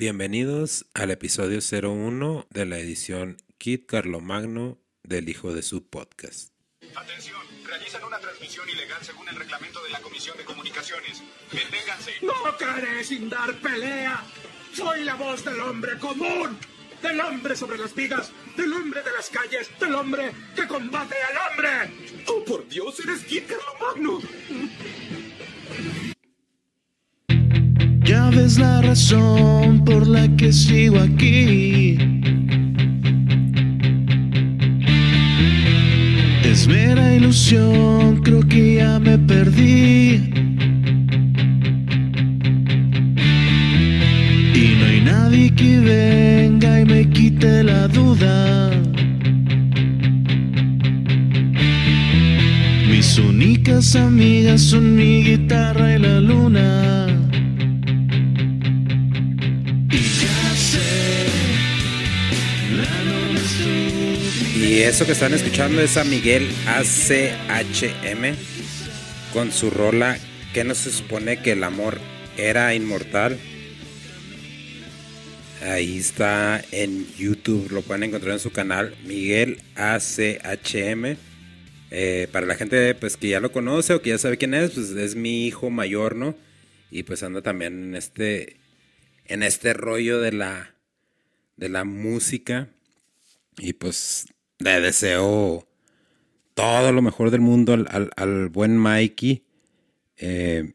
Bienvenidos 0.00 0.86
al 0.94 1.10
episodio 1.10 1.58
01 1.58 2.46
de 2.50 2.66
la 2.66 2.78
edición 2.78 3.36
Kit 3.58 3.86
Carlomagno 3.86 4.78
del 5.02 5.28
Hijo 5.28 5.52
de 5.52 5.62
su 5.62 5.88
Podcast. 5.88 6.54
Atención, 6.94 7.40
realizan 7.66 8.04
una 8.04 8.20
transmisión 8.20 8.68
ilegal 8.68 9.02
según 9.02 9.28
el 9.28 9.34
reglamento 9.34 9.82
de 9.82 9.90
la 9.90 10.00
Comisión 10.00 10.36
de 10.36 10.44
Comunicaciones. 10.44 11.20
Deténganse. 11.50 12.12
No 12.22 12.32
caeré 12.56 13.02
sin 13.02 13.28
dar 13.28 13.52
pelea. 13.60 14.22
Soy 14.72 15.02
la 15.02 15.16
voz 15.16 15.44
del 15.44 15.58
hombre 15.58 15.98
común, 15.98 16.56
del 17.02 17.20
hombre 17.20 17.56
sobre 17.56 17.78
las 17.78 17.92
vidas, 17.92 18.30
del 18.56 18.72
hombre 18.72 19.02
de 19.02 19.10
las 19.10 19.28
calles, 19.30 19.68
del 19.80 19.96
hombre 19.96 20.30
que 20.54 20.68
combate 20.68 21.16
al 21.24 21.50
hombre. 21.50 22.22
Oh, 22.28 22.44
por 22.44 22.68
Dios, 22.68 23.00
eres 23.00 23.24
Kid 23.24 23.42
Carlomagno. 23.48 24.20
Ya 28.08 28.30
ves 28.30 28.58
la 28.58 28.80
razón 28.80 29.84
por 29.84 30.06
la 30.06 30.26
que 30.38 30.50
sigo 30.50 30.98
aquí. 30.98 31.98
Es 36.42 36.66
mera 36.66 37.14
ilusión, 37.14 38.22
creo 38.22 38.40
que 38.48 38.76
ya 38.76 38.98
me 38.98 39.18
perdí. 39.18 40.22
Y 44.54 44.66
no 44.78 44.86
hay 44.86 45.00
nadie 45.04 45.54
que 45.54 45.78
venga 45.78 46.80
y 46.80 46.84
me 46.86 47.10
quite 47.10 47.62
la 47.62 47.88
duda. 47.88 48.70
Mis 52.90 53.18
únicas 53.18 53.94
amigas 53.94 54.62
son 54.62 54.96
mi 54.96 55.24
guitarra 55.24 55.94
y 55.94 55.98
la 55.98 56.20
luna. 56.22 56.87
Y 64.68 64.82
eso 64.82 65.06
que 65.06 65.12
están 65.12 65.32
escuchando 65.32 65.80
es 65.80 65.96
a 65.96 66.04
Miguel 66.04 66.46
ACHM 66.66 68.36
con 69.32 69.50
su 69.50 69.70
rola 69.70 70.18
que 70.52 70.62
no 70.62 70.74
se 70.74 70.90
supone 70.90 71.40
que 71.40 71.52
el 71.52 71.64
amor 71.64 71.98
era 72.36 72.74
inmortal. 72.74 73.38
Ahí 75.62 75.96
está 75.96 76.62
en 76.70 77.06
YouTube, 77.16 77.70
lo 77.70 77.80
pueden 77.80 78.02
encontrar 78.02 78.34
en 78.34 78.40
su 78.40 78.52
canal 78.52 78.94
Miguel 79.06 79.62
ACHM. 79.74 81.16
Eh, 81.90 82.28
para 82.30 82.44
la 82.44 82.54
gente 82.54 82.94
pues 82.94 83.16
que 83.16 83.28
ya 83.28 83.40
lo 83.40 83.50
conoce 83.50 83.94
o 83.94 84.02
que 84.02 84.10
ya 84.10 84.18
sabe 84.18 84.36
quién 84.36 84.52
es, 84.52 84.72
pues 84.72 84.90
es 84.90 85.16
mi 85.16 85.46
hijo 85.46 85.70
mayor, 85.70 86.14
¿no? 86.14 86.36
Y 86.90 87.04
pues 87.04 87.22
anda 87.22 87.40
también 87.40 87.84
en 87.84 87.94
este 87.94 88.58
en 89.24 89.42
este 89.42 89.72
rollo 89.72 90.20
de 90.20 90.32
la 90.32 90.74
de 91.56 91.70
la 91.70 91.84
música 91.84 92.68
y 93.56 93.72
pues 93.72 94.26
le 94.58 94.80
deseo 94.80 95.66
todo 96.54 96.92
lo 96.92 97.02
mejor 97.02 97.30
del 97.30 97.40
mundo 97.42 97.74
al, 97.74 97.86
al- 97.90 98.10
al 98.16 98.48
buen 98.50 98.78
Mikey. 98.78 99.44
Eh, 100.18 100.72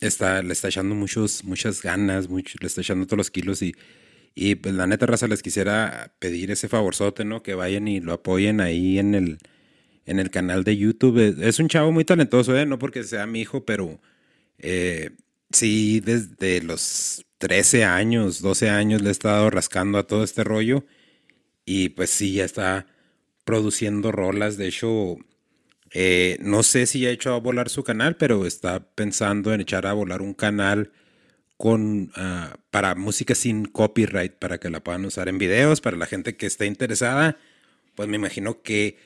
está, 0.00 0.42
le 0.42 0.52
está 0.52 0.68
echando 0.68 0.94
muchos, 0.94 1.44
muchas 1.44 1.82
ganas, 1.82 2.28
le 2.28 2.66
está 2.66 2.80
echando 2.80 3.06
todos 3.06 3.18
los 3.18 3.30
kilos 3.30 3.62
y, 3.62 3.74
y 4.34 4.56
pues 4.56 4.74
la 4.74 4.86
neta 4.86 5.06
raza 5.06 5.28
les 5.28 5.42
quisiera 5.42 6.14
pedir 6.18 6.50
ese 6.50 6.68
favorzote, 6.68 7.24
¿no? 7.24 7.42
Que 7.42 7.54
vayan 7.54 7.88
y 7.88 8.00
lo 8.00 8.12
apoyen 8.14 8.60
ahí 8.60 8.98
en 8.98 9.14
el, 9.14 9.38
en 10.06 10.20
el 10.20 10.30
canal 10.30 10.64
de 10.64 10.76
YouTube. 10.76 11.18
Es, 11.20 11.38
es 11.40 11.58
un 11.60 11.68
chavo 11.68 11.92
muy 11.92 12.04
talentoso, 12.04 12.56
¿eh? 12.58 12.66
No 12.66 12.78
porque 12.78 13.04
sea 13.04 13.26
mi 13.26 13.42
hijo, 13.42 13.64
pero 13.66 14.00
eh, 14.58 15.12
sí, 15.52 16.00
desde 16.00 16.62
los 16.62 17.24
13 17.38 17.84
años, 17.84 18.42
12 18.42 18.70
años 18.70 19.02
le 19.02 19.10
he 19.10 19.12
estado 19.12 19.50
rascando 19.50 19.98
a 19.98 20.06
todo 20.06 20.24
este 20.24 20.44
rollo. 20.44 20.84
Y 21.64 21.90
pues 21.90 22.10
sí, 22.10 22.34
ya 22.34 22.44
está 22.44 22.86
produciendo 23.44 24.12
rolas. 24.12 24.56
De 24.56 24.68
hecho, 24.68 25.16
eh, 25.92 26.38
no 26.40 26.62
sé 26.62 26.86
si 26.86 27.06
ha 27.06 27.10
hecho 27.10 27.34
a 27.34 27.40
volar 27.40 27.68
su 27.70 27.84
canal, 27.84 28.16
pero 28.16 28.46
está 28.46 28.88
pensando 28.94 29.52
en 29.54 29.60
echar 29.62 29.86
a 29.86 29.92
volar 29.94 30.22
un 30.22 30.34
canal 30.34 30.92
con 31.56 32.12
ah, 32.16 32.58
para 32.70 32.94
música 32.94 33.34
sin 33.34 33.66
copyright, 33.66 34.34
para 34.34 34.58
que 34.58 34.70
la 34.70 34.82
puedan 34.84 35.04
usar 35.04 35.28
en 35.28 35.38
videos, 35.38 35.80
para 35.80 35.96
la 35.96 36.06
gente 36.06 36.36
que 36.36 36.46
esté 36.46 36.66
interesada. 36.66 37.38
Pues 37.96 38.08
me 38.08 38.16
imagino 38.16 38.62
que 38.62 38.98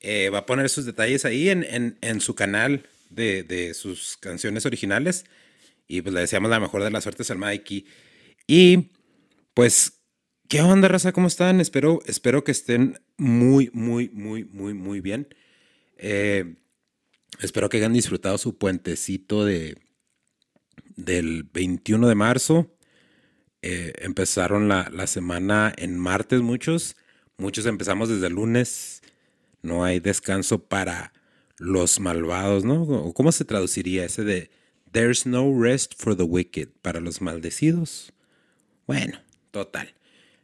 eh, 0.00 0.30
va 0.30 0.40
a 0.40 0.46
poner 0.46 0.68
sus 0.70 0.84
detalles 0.86 1.24
ahí 1.24 1.48
en, 1.50 1.64
en- 1.64 1.98
en 2.02 2.20
su 2.20 2.34
canal 2.34 2.86
de, 3.10 3.44
de 3.44 3.74
sus 3.74 4.16
canciones 4.18 4.66
originales. 4.66 5.26
Y 5.88 6.02
pues 6.02 6.14
le 6.14 6.20
deseamos 6.20 6.50
la 6.50 6.60
mejor 6.60 6.82
de 6.84 6.90
las 6.90 7.04
suertes 7.04 7.30
al 7.30 7.38
Mikey. 7.38 7.86
Y 8.46 8.90
pues, 9.54 10.01
¿qué 10.52 10.60
onda, 10.60 10.86
raza? 10.86 11.12
¿Cómo 11.12 11.28
están? 11.28 11.62
Espero, 11.62 12.00
espero 12.04 12.44
que 12.44 12.52
estén 12.52 13.00
muy, 13.16 13.70
muy, 13.72 14.10
muy, 14.10 14.44
muy, 14.44 14.74
muy 14.74 15.00
bien. 15.00 15.34
Eh, 15.96 16.56
espero 17.40 17.70
que 17.70 17.78
hayan 17.78 17.94
disfrutado 17.94 18.36
su 18.36 18.58
puentecito 18.58 19.46
de, 19.46 19.78
del 20.94 21.44
21 21.44 22.06
de 22.06 22.14
marzo. 22.14 22.70
Eh, 23.62 23.94
empezaron 24.00 24.68
la, 24.68 24.90
la 24.92 25.06
semana 25.06 25.72
en 25.74 25.98
martes 25.98 26.42
muchos. 26.42 26.96
Muchos 27.38 27.64
empezamos 27.64 28.10
desde 28.10 28.26
el 28.26 28.34
lunes. 28.34 29.00
No 29.62 29.84
hay 29.84 30.00
descanso 30.00 30.62
para 30.66 31.14
los 31.56 31.98
malvados, 31.98 32.62
¿no? 32.62 32.82
¿O 32.82 33.14
¿Cómo 33.14 33.32
se 33.32 33.46
traduciría 33.46 34.04
ese 34.04 34.22
de 34.22 34.50
There's 34.90 35.24
no 35.24 35.50
rest 35.58 35.94
for 35.96 36.14
the 36.14 36.24
wicked 36.24 36.68
para 36.82 37.00
los 37.00 37.22
maldecidos? 37.22 38.12
Bueno, 38.86 39.18
total. 39.50 39.94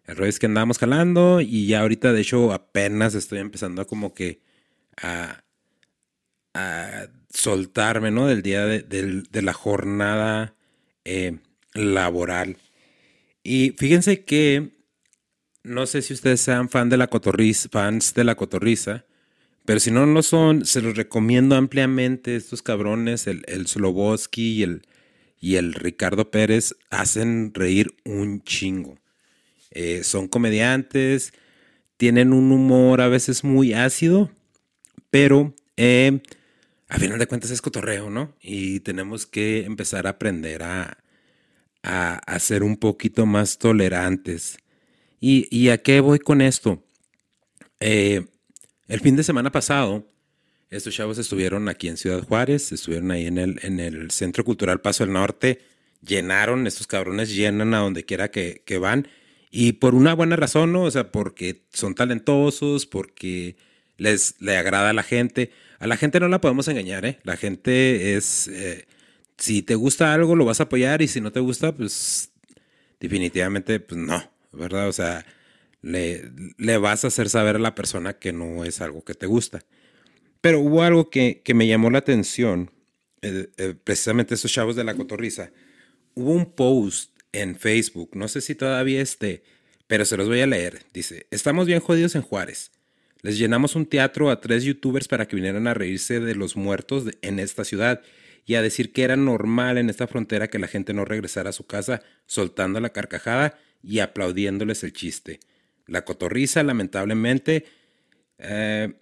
El 0.09 0.17
rollo 0.17 0.31
es 0.31 0.39
que 0.39 0.47
andamos 0.47 0.79
jalando 0.79 1.41
y 1.43 1.67
ya 1.67 1.83
ahorita 1.83 2.13
de 2.15 2.23
hecho 2.23 2.53
apenas 2.53 3.15
estoy 3.15 3.41
empezando 3.41 3.83
a 3.83 3.85
como 3.85 4.15
que 4.15 4.41
a, 4.97 5.45
soltarme, 7.31 8.11
¿no? 8.11 8.27
Del 8.27 8.43
día 8.43 8.67
de 8.67 9.43
la 9.43 9.53
jornada 9.53 10.57
eh, 11.05 11.39
laboral. 11.75 12.57
Y 13.45 13.75
fíjense 13.79 14.25
que 14.25 14.73
no 15.63 15.87
sé 15.87 16.03
si 16.03 16.15
ustedes 16.15 16.41
sean 16.41 16.69
fan 16.69 16.89
de 16.89 16.97
la 16.97 17.07
cotorriza, 17.07 17.69
fans 17.71 18.15
de 18.15 18.25
la 18.25 18.35
cotorriza, 18.35 19.05
pero 19.65 19.79
si 19.79 19.91
no 19.91 20.07
lo 20.07 20.23
son, 20.23 20.65
se 20.65 20.81
los 20.81 20.97
recomiendo 20.97 21.55
ampliamente. 21.55 22.35
Estos 22.35 22.63
cabrones, 22.63 23.27
el, 23.27 23.45
el 23.47 23.67
Sloboski 23.67 24.55
y 24.55 24.63
el, 24.63 24.83
y 25.39 25.57
el 25.57 25.75
Ricardo 25.75 26.31
Pérez, 26.31 26.75
hacen 26.91 27.53
reír 27.55 27.95
un 28.05 28.43
chingo. 28.43 28.97
Eh, 29.71 30.03
son 30.05 30.29
comediantes, 30.29 31.33
tienen 31.97 32.33
un 32.33 32.53
humor 32.53 33.01
a 33.01 33.09
veces 33.09 33.45
muy 33.45 33.75
ácido, 33.75 34.31
pero 35.11 35.55
eh, 35.77 36.21
a 36.89 36.99
final 36.99 37.19
de 37.19 37.27
cuentas 37.27 37.51
es 37.51 37.61
cotorreo, 37.61 38.09
¿no? 38.09 38.35
Y 38.41 38.81
tenemos 38.81 39.27
que 39.27 39.65
empezar 39.65 40.07
a 40.07 40.11
aprender 40.11 40.63
a, 40.63 40.99
a, 41.83 42.39
ser 42.39 42.63
un 42.63 42.77
poquito 42.77 43.27
más 43.27 43.59
tolerantes. 43.59 44.59
¿Y, 45.21 45.49
y 45.51 45.69
a 45.71 45.79
qué 45.79 46.01
voy 46.01 46.19
con 46.19 46.41
esto? 46.41 46.85
Eh, 47.81 48.27
el 48.87 49.01
fin 49.01 49.17
de 49.17 49.25
semana 49.25 49.53
pasado, 49.53 50.11
estos 50.71 50.95
chavos 50.95 51.19
estuvieron 51.19 51.69
aquí 51.69 51.89
en 51.89 51.97
Ciudad 51.97 52.23
Juárez, 52.23 52.73
estuvieron 52.73 53.11
ahí 53.11 53.27
en 53.27 53.39
el, 53.39 53.59
en 53.63 53.81
el 53.81 54.11
Centro 54.11 54.45
Cultural 54.45 54.81
Paso 54.81 55.05
del 55.05 55.13
Norte, 55.13 55.61
llenaron, 56.01 56.67
estos 56.67 56.87
cabrones 56.87 57.35
llenan 57.35 57.75
a 57.75 57.79
donde 57.79 58.05
quiera 58.05 58.31
que 58.31 58.79
van, 58.81 59.09
y 59.51 59.73
por 59.73 59.95
una 59.95 60.15
buena 60.15 60.37
razón, 60.37 60.73
¿no? 60.73 60.83
O 60.83 60.91
sea, 60.91 61.11
porque 61.11 61.63
son 61.73 61.95
talentosos, 61.95 62.87
porque 62.87 63.57
les 63.97 64.41
le 64.41 64.57
agrada 64.57 64.91
a 64.91 64.93
la 64.93 65.03
gente. 65.03 65.51
A 65.79 65.87
la 65.87 65.97
gente 65.97 66.21
no 66.21 66.29
la 66.29 66.41
podemos 66.41 66.69
engañar, 66.69 67.05
¿eh? 67.05 67.19
La 67.23 67.37
gente 67.37 68.17
es, 68.17 68.49
eh, 68.49 68.87
si 69.37 69.63
te 69.63 69.75
gusta 69.75 70.13
algo, 70.13 70.37
lo 70.37 70.45
vas 70.45 70.61
a 70.61 70.65
apoyar, 70.65 71.03
y 71.03 71.09
si 71.09 71.21
no 71.21 71.33
te 71.33 71.41
gusta, 71.41 71.75
pues 71.75 72.33
definitivamente, 73.01 73.81
pues 73.81 74.01
no, 74.01 74.23
¿verdad? 74.53 74.89
O 74.89 74.93
sea, 74.93 75.25
le, 75.83 76.31
le 76.59 76.79
vas 76.79 77.05
a 77.05 77.09
hacer 77.09 77.29
saber 77.31 77.57
a 77.57 77.61
la 77.61 77.75
persona 77.75 78.15
que 78.15 78.33
no 78.33 78.65
es 78.65 78.81
algo 78.81 79.05
que 79.05 79.15
te 79.15 79.27
gusta. 79.27 79.61
Pero 80.41 80.61
hubo 80.61 80.83
algo 80.83 81.11
que, 81.11 81.43
que 81.45 81.55
me 81.55 81.67
llamó 81.67 81.91
la 81.91 81.99
atención, 81.99 82.71
eh, 83.23 83.49
eh, 83.57 83.75
precisamente 83.83 84.35
esos 84.35 84.53
chavos 84.53 84.77
de 84.77 84.85
la 84.85 84.95
cotorriza. 84.95 85.51
Hubo 86.15 86.33
un 86.33 86.53
post 86.53 87.18
en 87.33 87.57
Facebook, 87.57 88.11
no 88.15 88.29
sé 88.29 88.41
si 88.41 88.55
todavía 88.55 89.01
esté, 89.01 89.43
pero 89.87 90.05
se 90.05 90.17
los 90.17 90.29
voy 90.29 90.41
a 90.41 90.47
leer. 90.47 90.85
Dice, 90.93 91.27
estamos 91.31 91.67
bien 91.67 91.81
jodidos 91.81 92.15
en 92.15 92.23
Juárez. 92.23 92.71
Les 93.23 93.39
llenamos 93.39 93.75
un 93.75 93.87
teatro 93.87 94.31
a 94.31 94.41
tres 94.41 94.65
youtubers 94.65 95.09
para 95.09 95.27
que 95.27 95.37
vinieran 95.37 95.67
a 95.67 95.75
reírse 95.75 96.21
de 96.21 96.35
los 96.35 96.57
muertos 96.57 97.05
en 97.23 97.39
esta 97.41 97.65
ciudad 97.65 98.01
y 98.47 98.55
a 98.55 98.63
decir 98.63 98.93
que 98.93 99.03
era 99.03 99.17
normal 99.17 99.77
en 99.77 99.91
esta 99.91 100.07
frontera 100.07 100.49
que 100.49 100.59
la 100.59 100.69
gente 100.69 100.95
no 100.95 101.05
regresara 101.05 101.51
a 101.51 101.53
su 101.53 101.67
casa 101.67 102.03
soltando 102.27 102.81
la 102.81 102.91
carcajada 102.91 103.59
y 103.83 103.99
aplaudiéndoles 103.99 104.85
el 104.85 104.93
chiste. 104.93 105.41
La 105.87 106.05
cotorriza, 106.05 106.63
lamentablemente, 106.63 107.67
eh, 108.39 108.93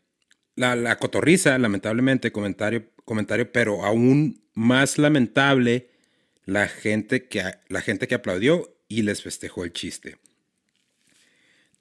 la, 0.57 0.75
la 0.77 0.99
cotorriza, 0.99 1.59
lamentablemente, 1.59 2.33
comentario, 2.33 2.91
comentario, 3.05 3.53
pero 3.53 3.85
aún 3.85 4.43
más 4.55 4.99
lamentable, 4.99 5.91
la 6.47 6.69
gente 6.69 7.29
que, 7.29 7.43
la 7.69 7.83
gente 7.83 8.09
que 8.09 8.15
aplaudió 8.15 8.73
y 8.89 9.03
les 9.03 9.23
festejó 9.23 9.65
el 9.65 9.73
chiste. 9.73 10.17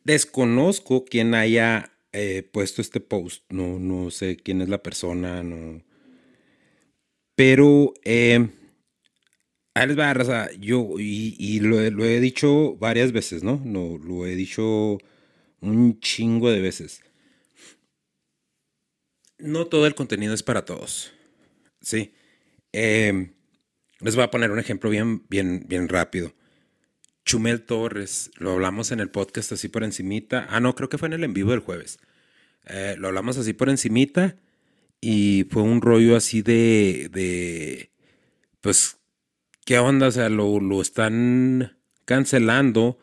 Desconozco 0.04 1.06
quién 1.06 1.34
haya 1.36 1.94
eh, 2.12 2.44
puesto 2.52 2.82
este 2.82 3.00
post, 3.00 3.44
no, 3.50 3.80
no 3.80 4.12
sé 4.12 4.38
quién 4.38 4.62
es 4.62 4.70
la 4.70 4.84
persona, 4.84 5.44
no. 5.44 5.84
Pero 7.36 7.94
eh, 8.04 8.50
ahí 9.74 9.88
les 9.88 10.00
va, 10.00 10.14
raza, 10.14 10.50
yo, 10.60 10.96
y, 10.98 11.60
lo, 11.60 11.80
he 11.80 12.20
dicho 12.20 12.76
varias 12.78 13.12
veces, 13.12 13.44
¿no? 13.44 13.62
¿no? 13.64 13.98
Lo 14.00 14.26
he 14.26 14.36
dicho 14.36 14.98
un 15.62 16.00
chingo 16.00 16.50
de 16.50 16.62
veces. 16.62 17.02
No 19.38 19.68
todo 19.68 19.86
el 19.86 19.96
contenido 19.96 20.34
es 20.34 20.44
para 20.44 20.66
todos. 20.66 21.12
Sí. 21.82 22.14
Eh, 22.72 23.35
les 24.06 24.16
voy 24.16 24.24
a 24.24 24.30
poner 24.30 24.52
un 24.52 24.60
ejemplo 24.60 24.92
bien, 24.92 25.24
bien, 25.30 25.66
bien 25.68 25.90
rápido. 25.90 26.32
Chumel 27.26 27.64
Torres, 27.64 28.30
lo 28.38 28.52
hablamos 28.52 28.92
en 28.92 29.00
el 29.00 29.10
podcast 29.10 29.52
así 29.52 29.68
por 29.68 29.84
encimita. 29.84 30.46
Ah, 30.52 30.60
no, 30.60 30.76
creo 30.76 30.90
que 30.90 31.00
fue 31.00 31.08
en 31.08 31.14
el 31.14 31.24
en 31.24 31.34
vivo 31.34 31.50
del 31.50 31.60
jueves. 31.60 31.98
Eh, 32.68 32.96
lo 33.00 33.08
hablamos 33.08 33.40
así 33.40 33.54
por 33.54 33.68
encimita 33.68 34.36
y 35.02 35.48
fue 35.50 35.64
un 35.64 35.82
rollo 35.82 36.16
así 36.16 36.44
de, 36.44 37.10
de 37.12 37.90
pues, 38.62 38.98
¿qué 39.66 39.80
onda? 39.80 40.10
O 40.10 40.12
sea, 40.12 40.30
lo, 40.30 40.60
lo 40.60 40.84
están 40.84 41.76
cancelando 42.06 43.00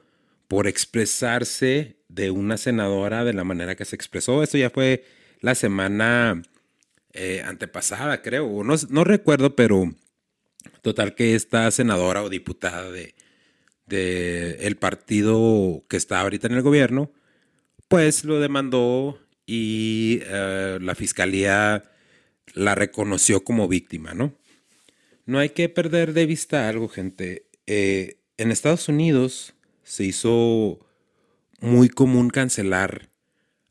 por 0.47 0.69
expresarse 0.69 1.97
de 2.07 2.31
una 2.31 2.59
senadora 2.59 3.25
de 3.25 3.33
la 3.33 3.43
manera 3.43 3.75
que 3.75 3.85
se 3.85 3.97
expresó. 3.97 4.45
Eso 4.45 4.57
ya 4.57 4.71
fue 4.71 5.05
la 5.41 5.57
semana 5.57 6.43
eh, 7.13 7.43
antepasada, 7.45 8.23
creo. 8.23 8.63
No, 8.63 8.77
no 8.89 9.03
recuerdo, 9.03 9.57
pero 9.57 9.93
total 10.83 11.15
que 11.15 11.35
esta 11.35 11.71
senadora 11.71 12.23
o 12.23 12.29
diputada 12.29 12.91
de, 12.91 13.15
el 13.89 14.77
partido 14.77 15.85
que 15.89 15.97
está 15.99 16.21
ahorita 16.21 16.47
en 16.47 16.55
el 16.55 16.63
gobierno, 16.63 17.13
pues 17.89 18.25
lo 18.25 18.41
demandó 18.41 19.19
y 19.45 20.21
eh, 20.23 20.79
la 20.81 20.95
fiscalía 20.95 21.85
la 22.55 22.75
reconoció 22.75 23.45
como 23.45 23.69
víctima, 23.69 24.15
¿no? 24.15 24.35
No 25.27 25.39
hay 25.39 25.51
que 25.51 25.69
perder 25.69 26.15
de 26.15 26.27
vista 26.27 26.69
algo, 26.69 26.89
gente. 26.89 27.47
Eh, 27.67 28.17
en 28.39 28.51
Estados 28.51 28.89
Unidos 28.89 29.55
se 29.83 30.05
hizo 30.05 30.81
muy 31.61 31.89
común 31.89 32.31
cancelar 32.31 33.09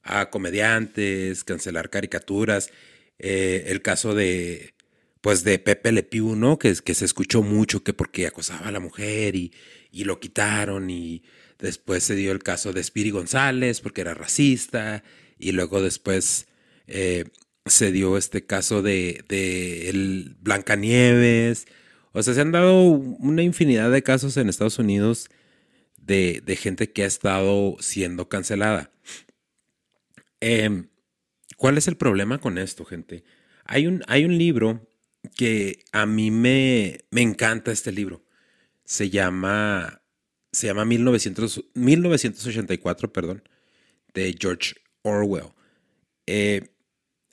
a 0.04 0.30
comediantes, 0.30 1.44
cancelar 1.44 1.90
caricaturas. 1.90 2.72
Eh, 3.20 3.66
el 3.68 3.82
caso 3.82 4.16
de, 4.16 4.74
pues, 5.22 5.44
de 5.44 5.60
Pepe 5.60 5.92
Le 5.92 6.04
Pew, 6.04 6.36
¿no? 6.36 6.60
Que, 6.60 6.74
que 6.84 6.94
se 6.94 7.06
escuchó 7.06 7.42
mucho 7.44 7.84
que 7.84 7.94
porque 7.94 8.28
acosaba 8.28 8.68
a 8.68 8.72
la 8.72 8.80
mujer 8.80 9.36
y, 9.36 9.54
y 9.92 10.04
lo 10.04 10.20
quitaron 10.20 10.90
y 10.90 11.24
después 11.60 12.04
se 12.04 12.16
dio 12.16 12.32
el 12.32 12.40
caso 12.40 12.74
de 12.74 12.84
Spiri 12.84 13.12
González 13.12 13.82
porque 13.82 14.02
era 14.02 14.14
racista 14.14 15.04
y 15.38 15.52
luego 15.52 15.82
después 15.82 16.48
eh, 16.88 17.26
se 17.66 17.92
dio 17.92 18.18
este 18.18 18.46
caso 18.46 18.82
de, 18.82 19.24
de 19.28 19.90
el 19.90 20.36
Blancanieves. 20.40 21.68
O 22.14 22.24
sea, 22.24 22.34
se 22.34 22.42
han 22.42 22.52
dado 22.52 22.84
una 22.84 23.44
infinidad 23.44 23.92
de 23.92 24.04
casos 24.04 24.38
en 24.38 24.50
Estados 24.50 24.80
Unidos 24.80 25.30
de, 25.98 26.42
de 26.46 26.56
gente 26.56 26.92
que 26.92 27.04
ha 27.04 27.08
estado 27.08 27.78
siendo 27.80 28.28
cancelada. 28.28 28.92
Em, 30.40 30.90
¿Cuál 31.58 31.78
es 31.78 31.88
el 31.88 31.96
problema 31.96 32.40
con 32.40 32.58
esto, 32.58 32.86
gente? 32.86 33.24
Hay 33.66 33.86
un, 33.88 34.04
hay 34.08 34.26
un 34.26 34.38
libro 34.38 34.88
que 35.36 35.84
a 35.92 36.06
mí 36.06 36.32
me, 36.32 37.00
me 37.12 37.22
encanta 37.22 37.72
este 37.72 37.92
libro. 37.92 38.24
Se 38.86 39.10
llama, 39.10 40.02
se 40.52 40.68
llama 40.68 40.86
1900, 40.86 41.66
1984, 41.74 43.14
perdón, 43.14 43.44
de 44.14 44.36
George 44.40 44.76
Orwell. 45.04 45.54
Eh, 46.28 46.70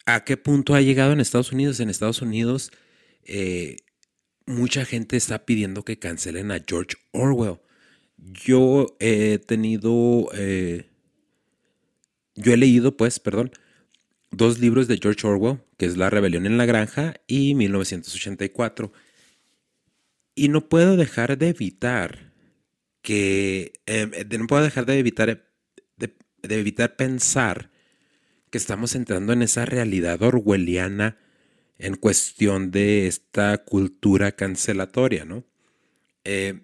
¿A 0.07 0.25
qué 0.25 0.37
punto 0.37 0.75
ha 0.75 0.81
llegado 0.81 1.13
en 1.13 1.21
Estados 1.21 1.53
Unidos? 1.53 1.81
En 1.81 1.91
Estados 1.91 2.23
Unidos, 2.23 2.71
eh, 3.25 3.77
mucha 4.47 4.85
gente 4.85 5.17
está 5.17 5.45
pidiendo 5.45 5.85
que 5.85 5.99
cancelen 5.99 6.51
a 6.51 6.63
George 6.67 6.97
Orwell. 7.13 7.61
Yo 8.17 8.97
he 9.01 9.39
tenido, 9.39 10.29
eh, 10.35 10.89
yo 12.35 12.53
he 12.53 12.57
leído, 12.57 12.97
pues, 12.97 13.21
perdón, 13.21 13.53
dos 14.31 14.59
libros 14.59 14.89
de 14.89 14.99
George 14.99 15.27
Orwell, 15.27 15.61
que 15.77 15.87
es 15.87 15.97
La 15.97 16.11
rebelión 16.11 16.47
en 16.47 16.59
la 16.59 16.67
granja 16.67 17.15
y 17.27 17.55
1984. 17.55 18.93
Y 20.35 20.49
no 20.49 20.69
puedo 20.69 20.97
dejar 20.97 21.39
de 21.39 21.49
evitar 21.49 22.33
que, 23.03 23.73
em, 23.87 24.11
no 24.39 24.47
puedo 24.47 24.63
dejar 24.63 24.87
de 24.87 24.99
evitar, 24.99 25.45
de 25.97 26.61
evitar 26.61 26.97
pensar 26.97 27.71
que 28.51 28.59
estamos 28.59 28.95
entrando 28.95 29.33
en 29.33 29.43
esa 29.43 29.65
realidad 29.65 30.23
orwelliana 30.23 31.19
en 31.79 31.95
cuestión 31.95 32.71
de 32.71 33.07
esta 33.07 33.65
cultura 33.65 34.33
cancelatoria, 34.33 35.25
¿no? 35.25 35.45
Eh, 36.25 36.61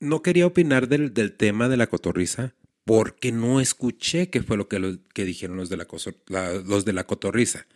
no 0.00 0.22
quería 0.22 0.46
opinar 0.46 0.88
del, 0.88 1.12
tema 1.36 1.68
de 1.68 1.76
la 1.76 1.86
cotorriza 1.86 2.54
porque 2.88 3.32
no 3.32 3.60
escuché 3.60 4.30
qué 4.30 4.42
fue 4.42 4.56
lo 4.56 4.66
que, 4.66 4.98
dijeron 5.26 5.58
los 5.58 5.68
de 5.68 5.76
la, 5.76 5.86
los 6.64 6.86
de 6.86 6.94
la 6.94 7.06
cotorriza. 7.06 7.66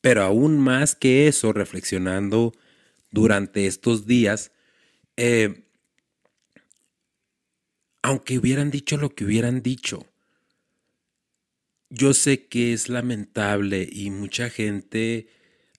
Pero 0.00 0.22
aún 0.22 0.60
más 0.60 0.94
que 0.94 1.26
eso, 1.26 1.52
reflexionando 1.52 2.52
durante 3.10 3.66
estos 3.66 4.06
días, 4.06 4.52
eh, 5.16 5.64
aunque 8.00 8.38
hubieran 8.38 8.70
dicho 8.70 8.96
lo 8.96 9.12
que 9.12 9.24
hubieran 9.24 9.60
dicho, 9.60 10.06
yo 11.90 12.14
sé 12.14 12.46
que 12.46 12.72
es 12.72 12.88
lamentable 12.88 13.88
y 13.90 14.10
mucha 14.10 14.50
gente 14.50 15.26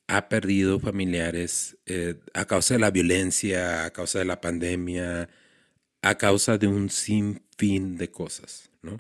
ha 0.08 0.28
perdido 0.28 0.82
familiares 0.82 1.78
eh, 1.86 2.16
a 2.34 2.44
causa 2.44 2.74
de 2.74 2.82
la 2.82 2.92
violencia, 2.92 3.86
a 3.86 3.92
causa 3.92 4.20
de 4.20 4.26
la 4.26 4.42
pandemia, 4.42 5.30
a 6.02 6.18
causa 6.18 6.58
de 6.58 6.68
un 6.68 6.90
sinfín 7.60 7.98
de 7.98 8.10
cosas, 8.10 8.70
¿no? 8.82 9.00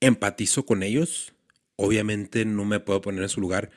Empatizo 0.00 0.64
con 0.64 0.82
ellos, 0.82 1.32
obviamente 1.76 2.44
no 2.44 2.64
me 2.64 2.80
puedo 2.80 3.00
poner 3.00 3.22
en 3.22 3.28
su 3.28 3.40
lugar 3.40 3.70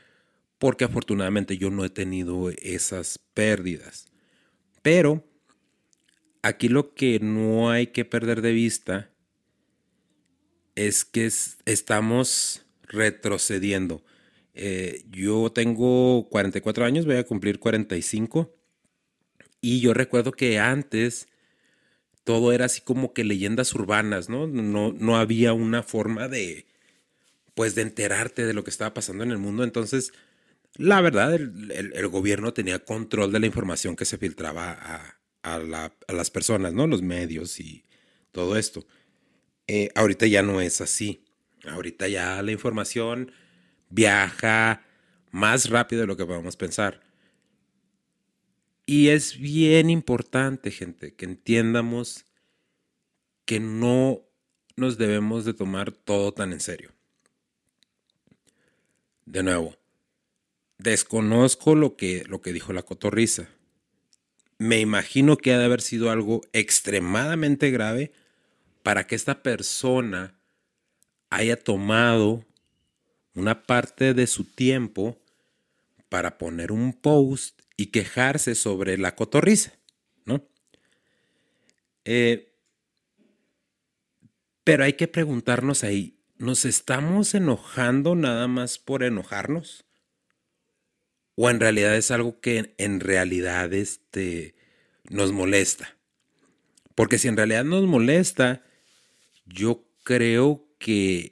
porque 0.58 0.86
afortunadamente 0.86 1.58
yo 1.58 1.70
no 1.70 1.84
he 1.84 1.90
tenido 1.90 2.50
esas 2.50 3.20
pérdidas. 3.34 4.08
Pero 4.82 5.24
aquí 6.42 6.70
lo 6.70 6.94
que 6.94 7.20
no 7.20 7.70
hay 7.70 7.88
que 7.88 8.06
perder 8.06 8.42
de 8.42 8.54
vista 8.54 9.12
es 10.76 11.06
que 11.06 11.30
estamos 11.66 12.66
retrocediendo. 12.84 14.04
Eh, 14.54 15.04
yo 15.10 15.52
tengo 15.52 16.28
44 16.30 16.86
años, 16.86 17.06
voy 17.06 17.18
a 17.18 17.26
cumplir 17.26 17.60
45. 17.60 18.56
Y 19.62 19.82
yo 19.82 19.94
recuerdo 19.94 20.32
que 20.32 20.60
antes 20.60 21.28
todo 22.26 22.52
era 22.52 22.66
así 22.66 22.82
como 22.82 23.14
que 23.14 23.24
leyendas 23.24 23.74
urbanas, 23.74 24.30
¿no? 24.30 24.48
No, 24.48 24.92
no 24.92 25.18
había 25.18 25.54
una 25.54 25.84
forma 25.84 26.28
de, 26.28 26.66
pues, 27.54 27.76
de 27.76 27.84
enterarte 27.84 28.46
de 28.46 28.54
lo 28.54 28.64
que 28.64 28.72
estaba 28.72 28.94
pasando 28.94 29.24
en 29.24 29.32
el 29.32 29.38
mundo. 29.38 29.64
Entonces, 29.64 30.12
la 30.76 31.02
verdad, 31.02 31.36
el, 31.36 32.08
gobierno 32.08 32.52
tenía 32.54 32.80
control 32.84 33.32
de 33.32 33.40
la 33.40 33.46
información 33.46 33.96
que 33.96 34.06
se 34.06 34.18
filtraba 34.18 35.16
a, 35.44 35.60
las 36.10 36.32
personas, 36.32 36.74
¿no? 36.74 36.88
Los 36.88 37.04
medios 37.04 37.60
y 37.60 37.86
todo 38.32 38.58
esto. 38.58 38.86
Eh, 39.68 39.90
ahorita 39.96 40.26
ya 40.26 40.42
no 40.42 40.62
es 40.62 40.82
así. 40.82 41.24
Ahorita 41.66 42.08
ya 42.08 42.42
la 42.42 42.52
información 42.52 43.32
viaja 43.90 44.84
más 45.32 45.70
rápido 45.70 46.02
de 46.02 46.08
lo 46.08 46.18
que 46.18 46.26
podemos 46.26 46.56
pensar. 46.58 47.02
Y 48.86 49.10
es 49.10 49.40
bien 49.40 49.90
importante, 49.90 50.70
gente, 50.72 51.16
que 51.16 51.26
entiendamos 51.26 52.26
que 53.46 53.60
no 53.60 54.22
nos 54.76 54.98
debemos 54.98 55.46
de 55.46 55.54
tomar 55.54 55.92
todo 55.92 56.32
tan 56.34 56.54
en 56.54 56.60
serio. 56.60 56.92
De 59.26 59.42
nuevo, 59.42 59.76
desconozco 60.78 61.76
lo 61.76 61.96
que, 61.96 62.24
lo 62.28 62.42
que 62.42 62.54
dijo 62.54 62.74
la 62.74 62.84
cotorriza. 62.84 63.50
Me 64.58 64.80
imagino 64.80 65.38
que 65.38 65.54
ha 65.54 65.60
de 65.60 65.66
haber 65.66 65.82
sido 65.82 66.12
algo 66.12 66.42
extremadamente 66.54 67.72
grave 67.72 68.12
para 68.84 69.08
que 69.08 69.16
esta 69.16 69.42
persona 69.42 70.36
haya 71.30 71.62
tomado 71.62 72.46
una 73.34 73.64
parte 73.64 74.14
de 74.14 74.28
su 74.28 74.44
tiempo 74.46 75.18
para 76.08 76.38
poner 76.38 76.72
un 76.72 76.94
post 76.94 77.55
y 77.78 77.88
quejarse 77.88 78.56
sobre 78.56 78.98
la 78.98 79.16
cotorriza, 79.16 79.74
¿no? 80.26 80.48
Eh, 82.06 82.54
pero 84.64 84.84
hay 84.84 84.94
que 84.94 85.08
preguntarnos 85.08 85.84
ahí, 85.84 86.20
¿nos 86.38 86.66
estamos 86.66 87.36
enojando 87.36 88.16
nada 88.16 88.48
más 88.48 88.80
por 88.80 89.04
enojarnos? 89.04 89.86
¿O 91.36 91.50
en 91.50 91.60
realidad 91.60 91.96
es 91.96 92.12
algo 92.12 92.40
que 92.40 92.74
en 92.78 93.00
realidad 93.00 93.74
este, 93.74 94.56
nos 95.10 95.34
molesta? 95.34 95.98
Porque 96.96 97.18
si 97.18 97.28
en 97.28 97.36
realidad 97.36 97.66
nos 97.66 97.86
molesta, 97.86 98.64
yo 99.46 99.86
creo 100.04 100.66
que 100.80 101.32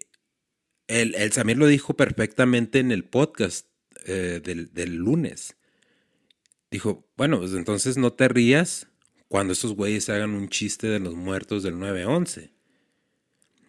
el, 0.88 1.15
el 1.15 1.31
Samir 1.31 1.57
lo 1.57 1.67
dijo 1.67 1.95
perfectamente 1.95 2.79
en 2.79 2.91
el 2.91 3.05
podcast 3.05 3.67
eh, 4.05 4.41
del, 4.43 4.73
del, 4.73 4.95
lunes. 4.95 5.55
Dijo, 6.74 7.08
bueno, 7.18 7.38
pues 7.38 7.53
entonces 7.53 7.98
no 7.98 8.13
te 8.13 8.27
rías 8.27 8.88
cuando 9.27 9.53
estos 9.53 9.75
güeyes 9.75 10.10
hagan 10.10 10.32
un 10.32 10.50
chiste 10.50 10.88
de 10.88 10.98
los 10.98 11.13
muertos 11.13 11.62
del 11.62 11.75
9-11. 11.75 12.50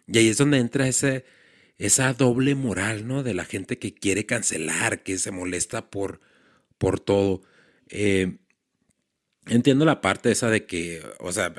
Y 0.07 0.17
ahí 0.17 0.27
es 0.27 0.39
donde 0.39 0.57
entra 0.57 0.87
ese, 0.87 1.23
esa 1.77 2.11
doble 2.13 2.55
moral, 2.55 3.07
¿no? 3.07 3.21
De 3.21 3.35
la 3.35 3.45
gente 3.45 3.77
que 3.77 3.93
quiere 3.93 4.25
cancelar, 4.25 5.03
que 5.03 5.19
se 5.19 5.29
molesta 5.29 5.91
por, 5.91 6.19
por 6.79 6.99
todo. 6.99 7.43
Eh, 7.89 8.39
entiendo 9.45 9.85
la 9.85 10.01
parte 10.01 10.31
esa 10.31 10.49
de 10.49 10.65
que, 10.65 11.03
o 11.19 11.31
sea, 11.31 11.53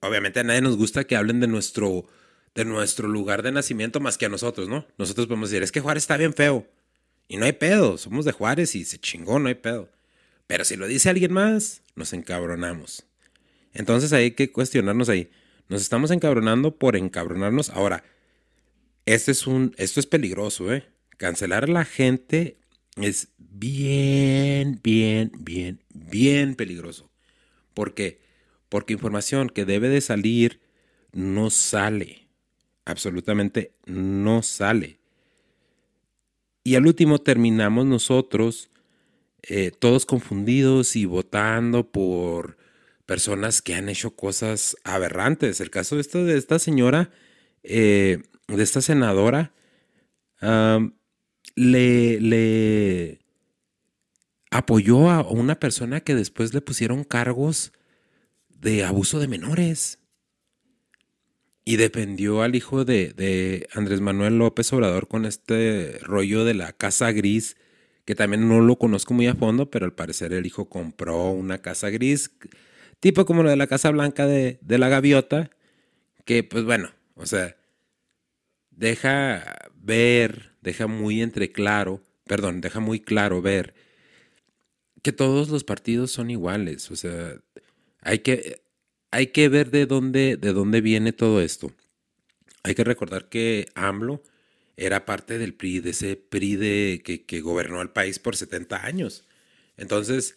obviamente 0.00 0.38
a 0.38 0.44
nadie 0.44 0.60
nos 0.60 0.76
gusta 0.76 1.08
que 1.08 1.16
hablen 1.16 1.40
de 1.40 1.48
nuestro, 1.48 2.06
de 2.54 2.64
nuestro 2.64 3.08
lugar 3.08 3.42
de 3.42 3.50
nacimiento 3.50 3.98
más 3.98 4.16
que 4.16 4.26
a 4.26 4.28
nosotros, 4.28 4.68
¿no? 4.68 4.86
Nosotros 4.96 5.26
podemos 5.26 5.50
decir, 5.50 5.64
es 5.64 5.72
que 5.72 5.80
Juárez 5.80 6.04
está 6.04 6.16
bien 6.16 6.34
feo. 6.34 6.68
Y 7.26 7.36
no 7.36 7.46
hay 7.46 7.52
pedo, 7.54 7.98
somos 7.98 8.24
de 8.24 8.30
Juárez 8.30 8.76
y 8.76 8.84
se 8.84 9.00
chingó, 9.00 9.40
no 9.40 9.48
hay 9.48 9.56
pedo. 9.56 9.90
Pero 10.46 10.64
si 10.64 10.76
lo 10.76 10.86
dice 10.86 11.10
alguien 11.10 11.32
más, 11.32 11.82
nos 11.94 12.12
encabronamos. 12.12 13.06
Entonces 13.72 14.12
hay 14.12 14.32
que 14.32 14.52
cuestionarnos 14.52 15.08
ahí. 15.08 15.30
Nos 15.68 15.82
estamos 15.82 16.10
encabronando 16.10 16.76
por 16.76 16.96
encabronarnos. 16.96 17.70
Ahora, 17.70 18.04
este 19.06 19.32
es 19.32 19.46
un, 19.46 19.74
esto 19.78 20.00
es 20.00 20.06
peligroso, 20.06 20.72
¿eh? 20.72 20.86
Cancelar 21.16 21.64
a 21.64 21.68
la 21.68 21.84
gente 21.84 22.58
es 22.96 23.28
bien, 23.38 24.80
bien, 24.82 25.32
bien, 25.38 25.80
bien 25.92 26.54
peligroso. 26.54 27.10
¿Por 27.72 27.94
qué? 27.94 28.20
Porque 28.68 28.92
información 28.92 29.48
que 29.48 29.64
debe 29.64 29.88
de 29.88 30.00
salir 30.00 30.60
no 31.12 31.50
sale. 31.50 32.28
Absolutamente 32.84 33.74
no 33.86 34.42
sale. 34.42 34.98
Y 36.62 36.76
al 36.76 36.86
último 36.86 37.20
terminamos 37.20 37.86
nosotros 37.86 38.70
eh, 39.48 39.70
todos 39.70 40.06
confundidos 40.06 40.96
y 40.96 41.04
votando 41.04 41.90
por 41.90 42.56
personas 43.06 43.62
que 43.62 43.74
han 43.74 43.88
hecho 43.88 44.16
cosas 44.16 44.76
aberrantes. 44.84 45.60
El 45.60 45.70
caso 45.70 45.96
de 45.96 46.36
esta, 46.36 46.58
señora, 46.58 47.10
eh, 47.62 48.22
de 48.48 48.62
esta 48.62 48.80
senadora, 48.80 49.52
le, 51.56 52.20
le 52.20 53.24
apoyó 54.50 55.10
a 55.10 55.22
una 55.22 55.58
persona 55.58 56.00
que 56.00 56.14
después 56.14 56.54
le 56.54 56.60
pusieron 56.60 57.02
cargos 57.02 57.72
de 58.48 58.84
abuso 58.84 59.18
de 59.18 59.26
menores. 59.28 59.98
Y 61.64 61.76
dependió 61.76 62.42
al 62.42 62.54
hijo 62.54 62.84
de, 62.84 63.14
de, 63.14 63.68
Andrés 63.72 64.00
Manuel 64.00 64.38
López 64.38 64.72
Obrador 64.72 65.08
con 65.08 65.24
este 65.24 65.98
rollo 66.02 66.44
de 66.44 66.54
la 66.54 66.72
casa 66.72 67.10
gris, 67.10 67.56
que 68.04 68.14
también 68.14 68.48
no 68.48 68.60
lo 68.60 68.76
conozco 68.76 69.14
muy 69.14 69.26
a 69.26 69.34
fondo, 69.34 69.70
pero 69.70 69.86
al 69.86 69.94
parecer 69.94 70.32
el 70.32 70.46
hijo 70.46 70.68
compró 70.68 71.30
una 71.30 71.58
casa 71.58 71.90
gris 71.90 72.30
tipo 73.04 73.26
como 73.26 73.42
lo 73.42 73.50
de 73.50 73.56
la 73.56 73.66
Casa 73.66 73.90
Blanca 73.90 74.26
de, 74.26 74.58
la 74.66 74.88
Gaviota, 74.88 75.50
que 76.24 76.42
pues 76.42 76.64
bueno, 76.64 76.90
o 77.16 77.26
sea, 77.26 77.54
deja 78.70 79.70
ver, 79.74 80.52
deja 80.62 80.86
muy 80.86 81.20
entre 81.20 81.52
claro, 81.52 82.00
perdón, 82.26 82.62
deja 82.62 82.80
muy 82.80 83.00
claro 83.00 83.42
ver 83.42 83.74
que 85.02 85.12
todos 85.12 85.50
los 85.50 85.64
partidos 85.64 86.12
son 86.12 86.30
iguales, 86.30 86.90
o 86.90 86.96
sea, 86.96 87.34
hay 88.00 88.20
que, 88.20 88.62
hay 89.10 89.26
que 89.26 89.50
ver 89.50 89.70
de 89.70 89.84
dónde, 89.84 90.38
de 90.38 90.54
dónde 90.54 90.80
viene 90.80 91.12
todo 91.12 91.42
esto. 91.42 91.72
Hay 92.62 92.74
que 92.74 92.84
recordar 92.84 93.28
que 93.28 93.66
AMLO 93.74 94.22
era 94.76 95.04
parte 95.04 95.38
del 95.38 95.54
PRI, 95.54 95.80
de 95.80 95.90
ese 95.90 96.16
PRI 96.16 96.56
de, 96.56 97.02
que, 97.04 97.24
que 97.24 97.40
gobernó 97.40 97.82
el 97.82 97.90
país 97.90 98.18
por 98.18 98.36
70 98.36 98.84
años. 98.84 99.26
Entonces, 99.76 100.36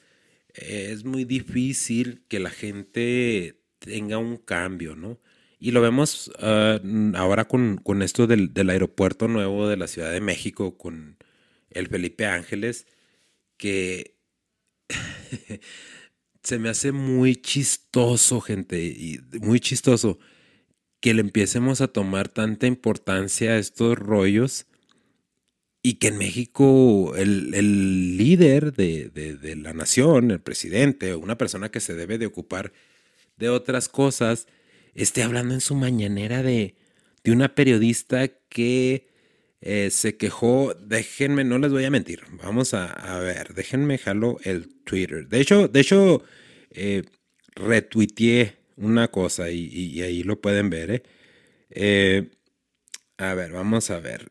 es 0.54 1.06
muy 1.06 1.26
difícil 1.26 2.24
que 2.28 2.40
la 2.40 2.50
gente 2.50 3.60
tenga 3.80 4.18
un 4.18 4.38
cambio, 4.38 4.96
¿no? 4.96 5.20
Y 5.60 5.72
lo 5.72 5.82
vemos 5.82 6.32
ah, 6.40 6.80
ahora 7.16 7.46
con, 7.48 7.82
esto 8.02 8.28
del, 8.28 8.52
aeropuerto 8.70 9.28
nuevo 9.28 9.68
de 9.68 9.78
la 9.78 9.88
Ciudad 9.88 10.12
de 10.12 10.22
México, 10.22 10.78
con 10.78 11.18
el 11.72 11.88
Felipe 11.88 12.26
Ángeles, 12.26 12.88
que 13.58 14.16
se 16.44 16.60
me 16.60 16.70
hace 16.70 16.92
muy 16.92 17.36
chistoso, 17.36 18.42
gente, 18.42 18.84
y 18.84 19.20
muy 19.42 19.60
chistoso 19.60 20.20
que 21.00 21.14
le 21.14 21.22
empiecemos 21.22 21.82
a 21.82 21.88
tomar 21.88 22.30
tanta 22.30 22.68
importancia 22.68 23.52
a 23.52 23.58
estos 23.58 23.98
rollos 23.98 24.66
y 25.88 25.96
que 25.96 26.08
en 26.08 26.18
México 26.18 27.16
el, 27.16 28.18
líder 28.18 28.74
de, 28.74 29.56
la 29.56 29.74
nación, 29.74 30.32
el 30.32 30.42
presidente, 30.42 31.16
una 31.16 31.38
persona 31.38 31.70
que 31.70 31.80
se 31.80 31.94
debe 31.94 32.18
de 32.18 32.26
ocupar 32.26 32.74
de 33.38 33.50
otras 33.50 33.88
cosas, 33.88 34.48
esté 34.96 35.24
hablando 35.24 35.54
en 35.54 35.62
su 35.62 35.76
mañanera 35.76 36.44
de, 36.44 36.76
una 37.26 37.56
periodista 37.56 38.28
que 38.28 39.08
eh, 39.62 39.90
se 39.92 40.18
quejó, 40.18 40.74
déjenme, 40.74 41.44
no 41.44 41.58
les 41.58 41.72
voy 41.72 41.84
a 41.84 41.90
mentir, 41.90 42.22
vamos 42.42 42.74
a, 42.74 43.20
ver, 43.20 43.54
déjenme 43.54 43.98
jalo 43.98 44.40
el 44.44 44.70
Twitter. 44.84 45.28
De 45.28 45.42
hecho, 45.42 45.68
de 45.68 45.80
hecho, 45.82 46.24
eh, 46.72 47.04
retuiteé 47.56 48.57
una 48.78 49.10
cosa 49.10 49.52
y, 49.52 50.02
ahí 50.02 50.24
lo 50.24 50.40
pueden 50.42 50.70
ver. 50.70 50.92
¿eh? 50.92 51.04
¿eh? 51.72 52.30
a 53.18 53.34
ver, 53.34 53.52
vamos 53.52 53.90
a 53.92 54.00
ver 54.00 54.28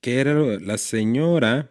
que 0.00 0.20
era 0.20 0.34
la 0.34 0.78
señora 0.78 1.70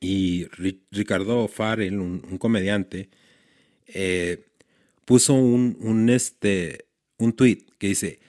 y 0.00 0.46
Ricardo 0.90 1.48
Farrell, 1.48 1.98
un, 1.98 2.38
comediante, 2.38 3.10
eh, 3.86 4.46
puso 5.04 5.34
un, 5.34 5.76
un, 5.80 6.08
este, 6.08 6.86
un 7.18 7.32
tweet 7.32 7.66
que 7.78 7.88
dice, 7.88 8.20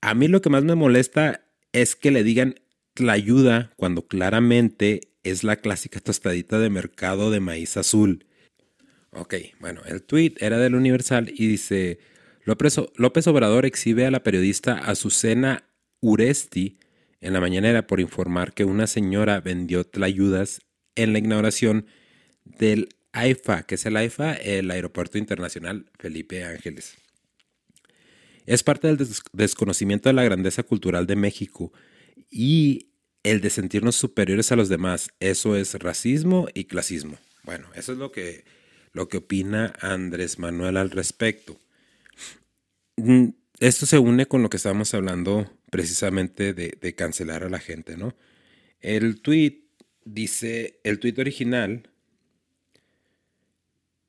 a 0.00 0.14
mí 0.14 0.28
lo 0.28 0.40
que 0.40 0.50
más 0.50 0.64
me 0.64 0.74
molesta 0.74 1.44
es 1.72 1.94
que 1.94 2.10
le 2.10 2.24
digan 2.24 2.56
la 2.96 3.12
ayuda 3.12 3.72
cuando 3.76 4.06
claramente 4.06 5.12
es 5.22 5.44
la 5.44 5.56
clásica 5.56 6.00
tostadita 6.00 6.58
de 6.58 6.70
mercado 6.70 7.30
de 7.30 7.40
maíz 7.40 7.76
azul. 7.76 8.26
Ok, 9.10 9.34
bueno, 9.60 9.82
el 9.86 10.02
tweet 10.02 10.34
era 10.38 10.58
del 10.58 10.74
Universal 10.74 11.30
y 11.34 11.46
dice, 11.46 11.98
López, 12.44 13.26
Obrador 13.26 13.66
exhibe 13.66 14.06
a 14.06 14.10
la 14.10 14.22
periodista 14.22 14.78
Azucena 14.78 15.64
Uresti 16.00 16.78
en 17.20 17.32
la 17.32 17.40
mañanera 17.40 17.86
por 17.86 18.00
informar 18.00 18.52
que 18.52 18.64
una 18.64 18.88
señora 18.88 19.40
vendió 19.40 19.84
tlayudas 19.84 20.60
en 20.96 21.12
la 21.12 21.20
inauguración 21.20 21.86
del 22.44 22.88
AIFA, 23.12 23.62
que 23.62 23.76
es 23.76 23.86
el 23.86 23.96
AIFA, 23.96 24.34
el 24.34 24.70
Aeropuerto 24.70 25.18
Internacional 25.18 25.86
Felipe 25.98 26.44
Ángeles. 26.44 26.96
Es 28.44 28.64
parte 28.64 28.88
del 28.88 29.08
desconocimiento 29.32 30.08
de 30.08 30.14
la 30.14 30.24
grandeza 30.24 30.64
cultural 30.64 31.06
de 31.06 31.14
México 31.14 31.72
y 32.28 32.88
el 33.22 33.40
de 33.40 33.50
sentirnos 33.50 33.94
superiores 33.94 34.50
a 34.50 34.56
los 34.56 34.68
demás. 34.68 35.10
Eso 35.20 35.56
es 35.56 35.74
racismo 35.74 36.48
y 36.54 36.64
clasismo. 36.64 37.18
Bueno, 37.44 37.68
eso 37.76 37.92
es 37.92 37.98
lo 37.98 38.10
que, 38.10 38.44
lo 38.92 39.08
que 39.08 39.18
opina 39.18 39.72
Andrés 39.80 40.40
Manuel 40.40 40.76
al 40.76 40.90
respecto. 40.90 41.56
Mm, 43.04 43.30
esto 43.58 43.84
se 43.84 43.98
une 43.98 44.26
con 44.26 44.42
lo 44.42 44.50
que 44.50 44.58
estábamos 44.58 44.94
hablando 44.94 45.50
precisamente 45.70 46.54
de, 46.54 46.94
cancelar 46.94 47.42
a 47.42 47.48
la 47.48 47.58
gente, 47.58 47.96
¿no? 47.96 48.14
El 48.80 49.20
tweet 49.20 49.64
dice, 50.04 50.78
el 50.84 51.00
tweet 51.00 51.14
original 51.18 51.90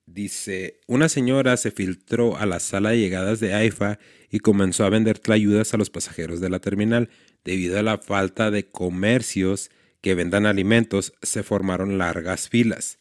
dice, 0.05 0.79
una 0.85 1.09
señora 1.09 1.57
se 1.57 1.71
filtró 1.71 2.38
a 2.38 2.45
la 2.45 2.59
sala 2.59 2.91
de 2.91 3.00
llegadas 3.00 3.39
de 3.39 3.55
AIFA 3.55 3.97
y 4.29 4.39
comenzó 4.39 4.85
a 4.85 4.89
vender 4.89 5.19
ayudas 5.27 5.73
a 5.73 5.77
los 5.77 5.89
pasajeros 5.89 6.39
de 6.39 6.51
la 6.51 6.59
terminal. 6.59 7.09
Debido 7.43 7.79
a 7.79 7.83
la 7.83 7.97
falta 7.97 8.51
de 8.51 8.67
comercios 8.67 9.71
que 10.01 10.13
vendan 10.13 10.45
alimentos, 10.45 11.13
se 11.23 11.41
formaron 11.41 11.97
largas 11.97 12.47
filas. 12.47 13.00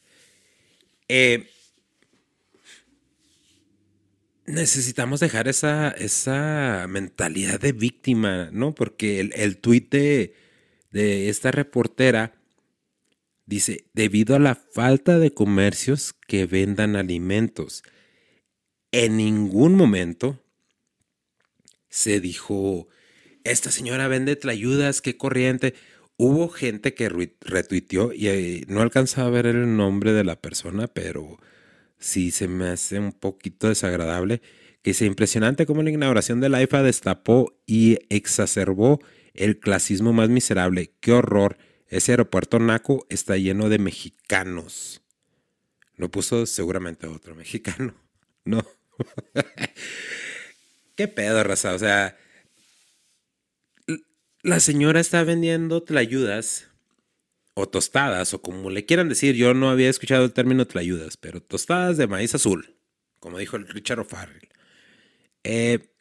Eh, 1.08 1.50
necesitamos 4.46 5.20
dejar 5.20 5.48
esa, 5.48 5.90
esa 5.90 6.86
mentalidad 6.88 7.60
de 7.60 7.72
víctima, 7.72 8.50
¿no? 8.52 8.74
Porque 8.74 9.20
el, 9.20 9.32
el 9.34 9.58
tuit 9.58 9.90
de, 9.90 10.34
esta 11.28 11.50
reportera 11.50 12.34
dice, 13.46 13.86
debido 13.92 14.36
a 14.36 14.38
la 14.38 14.54
falta 14.54 15.18
de 15.18 15.32
comercios 15.32 16.14
que 16.26 16.46
vendan 16.46 16.96
alimentos, 16.96 17.82
en 18.90 19.16
ningún 19.16 19.74
momento 19.74 20.42
se 21.88 22.20
dijo, 22.20 22.88
esta 23.44 23.70
señora 23.70 24.08
vende 24.08 24.36
tlayudas, 24.36 25.00
qué 25.00 25.16
corriente. 25.16 25.74
Hubo 26.16 26.48
gente 26.48 26.94
que 26.94 27.08
retuiteó 27.40 28.12
y 28.12 28.28
eh, 28.28 28.64
no 28.68 28.80
alcanzaba 28.80 29.28
a 29.28 29.30
ver 29.30 29.46
el 29.46 29.76
nombre 29.76 30.12
de 30.12 30.24
la 30.24 30.40
persona, 30.40 30.86
pero 30.86 31.38
sí 32.02 32.30
se 32.30 32.48
me 32.48 32.68
hace 32.68 32.98
un 32.98 33.12
poquito 33.12 33.68
desagradable 33.68 34.42
que 34.82 34.90
dice, 34.90 35.06
impresionante 35.06 35.64
cómo 35.64 35.82
la 35.82 35.90
inauguración 35.90 36.40
de 36.40 36.48
la 36.48 36.60
IFA 36.60 36.82
destapó 36.82 37.56
y 37.66 37.98
exacerbó 38.10 39.00
el 39.32 39.60
clasismo 39.60 40.12
más 40.12 40.28
miserable. 40.28 40.92
Qué 41.00 41.12
horror. 41.12 41.56
Ese 41.86 42.12
aeropuerto 42.12 42.58
naco 42.58 43.06
está 43.08 43.36
lleno 43.36 43.68
de 43.68 43.78
mexicanos. 43.78 45.02
Lo 45.94 46.10
puso 46.10 46.46
seguramente 46.46 47.06
otro 47.06 47.34
mexicano. 47.34 47.94
No. 48.44 48.66
¿Qué 50.96 51.06
pedo, 51.06 51.44
raza? 51.44 51.74
O 51.74 51.78
sea, 51.78 52.16
la 54.42 54.58
señora 54.58 54.98
está 54.98 55.22
vendiendo 55.22 55.84
tlayudas 55.84 56.71
o 57.54 57.68
tostadas, 57.68 58.34
o 58.34 58.42
como 58.42 58.70
le 58.70 58.84
quieran 58.84 59.08
decir. 59.08 59.34
Yo 59.34 59.54
no 59.54 59.70
había 59.70 59.90
escuchado 59.90 60.24
el 60.24 60.32
término 60.32 60.66
tlayudas, 60.66 61.16
pero 61.16 61.42
tostadas 61.42 61.96
de 61.96 62.06
maíz 62.06 62.34
azul, 62.34 62.76
como 63.20 63.38
dijo 63.38 63.56
el 63.56 63.68
Richard 63.68 64.00
O'Farrell. 64.00 64.48
Eh, 65.44 65.92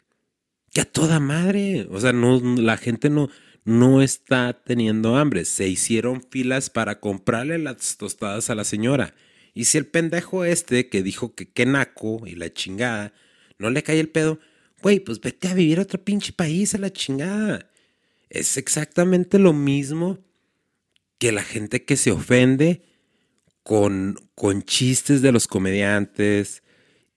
que 0.73 0.81
a 0.81 0.85
toda 0.85 1.19
madre. 1.19 1.87
O 1.89 1.99
sea, 1.99 2.13
no, 2.13 2.39
la 2.39 2.77
gente 2.77 3.09
no, 3.09 3.29
no 3.63 4.01
está 4.01 4.53
teniendo 4.63 5.17
hambre. 5.17 5.45
Se 5.45 5.67
hicieron 5.67 6.21
filas 6.21 6.69
para 6.69 6.99
comprarle 6.99 7.57
las 7.57 7.97
tostadas 7.97 8.49
a 8.49 8.55
la 8.55 8.63
señora. 8.63 9.13
Y 9.53 9.65
si 9.65 9.77
el 9.77 9.85
pendejo 9.85 10.45
este 10.45 10.89
que 10.89 11.03
dijo 11.03 11.35
que 11.35 11.49
qué 11.49 11.65
naco 11.65 12.25
y 12.25 12.35
la 12.35 12.53
chingada, 12.53 13.13
no 13.57 13.69
le 13.69 13.83
cae 13.83 13.99
el 13.99 14.09
pedo, 14.09 14.39
güey, 14.81 14.99
pues 14.99 15.19
vete 15.19 15.49
a 15.49 15.53
vivir 15.53 15.79
a 15.79 15.83
otro 15.83 16.03
pinche 16.03 16.31
país 16.31 16.73
a 16.73 16.77
la 16.77 16.91
chingada. 16.91 17.69
Es 18.29 18.55
exactamente 18.55 19.39
lo 19.39 19.51
mismo 19.51 20.19
que 21.21 21.31
la 21.31 21.43
gente 21.43 21.85
que 21.85 21.97
se 21.97 22.11
ofende 22.11 22.81
con, 23.61 24.15
con 24.33 24.63
chistes 24.63 25.21
de 25.21 25.31
los 25.31 25.45
comediantes 25.45 26.63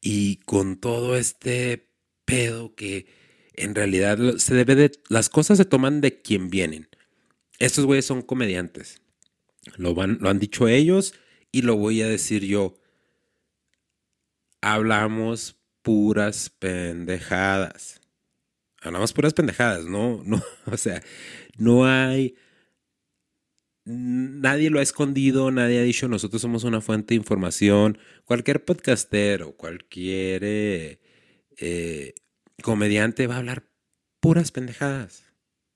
y 0.03 0.37
con 0.41 0.77
todo 0.77 1.17
este 1.17 1.89
pedo 2.27 2.75
que 2.75 3.07
en 3.55 3.75
realidad 3.75 4.19
se 4.37 4.55
debe 4.55 4.75
de. 4.75 4.93
Las 5.09 5.31
cosas 5.31 5.57
se 5.57 5.65
toman 5.65 6.03
de 6.03 6.21
quien 6.21 6.51
vienen. 6.51 6.87
Estos 7.59 7.87
güeyes 7.87 8.05
son 8.05 8.21
comediantes. 8.21 9.01
Lo, 9.79 9.95
van, 9.95 10.19
lo 10.21 10.29
han 10.29 10.39
dicho 10.39 10.69
ellos 10.69 11.15
y 11.51 11.63
lo 11.63 11.77
voy 11.77 12.03
a 12.03 12.07
decir 12.07 12.45
yo. 12.45 12.77
Hablamos 14.61 15.57
puras 15.81 16.51
pendejadas. 16.51 18.03
Hablamos 18.83 19.15
puras 19.15 19.33
pendejadas, 19.33 19.87
no, 19.87 20.23
no, 20.27 20.43
o 20.67 20.77
sea, 20.77 21.03
no 21.57 21.87
hay. 21.87 22.35
Nadie 23.87 24.71
lo 24.71 24.79
ha 24.79 24.83
escondido, 24.83 25.51
nadie 25.51 25.79
ha 25.79 25.83
dicho 25.83 26.09
nosotros 26.09 26.41
somos 26.41 26.65
una 26.65 26.81
fuente 26.81 27.15
de 27.15 27.17
información. 27.17 27.99
Cualquier 28.25 28.65
podcastero, 28.65 29.57
cualquier 29.57 30.43
eh, 30.45 31.01
eh, 31.59 32.15
comediante 32.63 33.27
va 33.27 33.35
a 33.35 33.39
hablar 33.39 33.69
puras 34.21 34.53
pendejadas. 34.53 35.25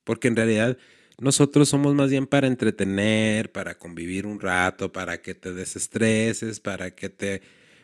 Porque 0.04 0.28
en 0.28 0.36
realidad 0.36 0.78
nosotros 1.20 1.68
somos 1.68 1.94
más 1.94 2.10
bien 2.10 2.26
para 2.26 2.46
entretener, 2.46 3.52
para 3.52 3.76
convivir 3.76 4.24
un 4.24 4.40
rato, 4.40 4.90
para 4.90 5.20
que 5.20 5.34
te 5.34 5.52
desestreses, 5.52 6.60
para 6.60 6.94
que 6.94 7.10
te 7.10 7.42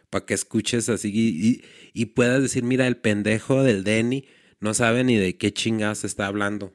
para 0.08 0.26
que 0.26 0.34
escuches 0.34 0.88
así 0.88 1.60
y, 1.92 2.06
puedas 2.06 2.40
decir, 2.40 2.62
mira, 2.62 2.86
el 2.86 2.96
pendejo 2.96 3.64
del 3.64 3.82
Denny 3.82 4.26
no 4.60 4.72
sabe 4.72 5.02
ni 5.02 5.16
de 5.16 5.36
qué 5.36 5.52
chingados 5.52 6.04
está 6.04 6.28
hablando. 6.28 6.72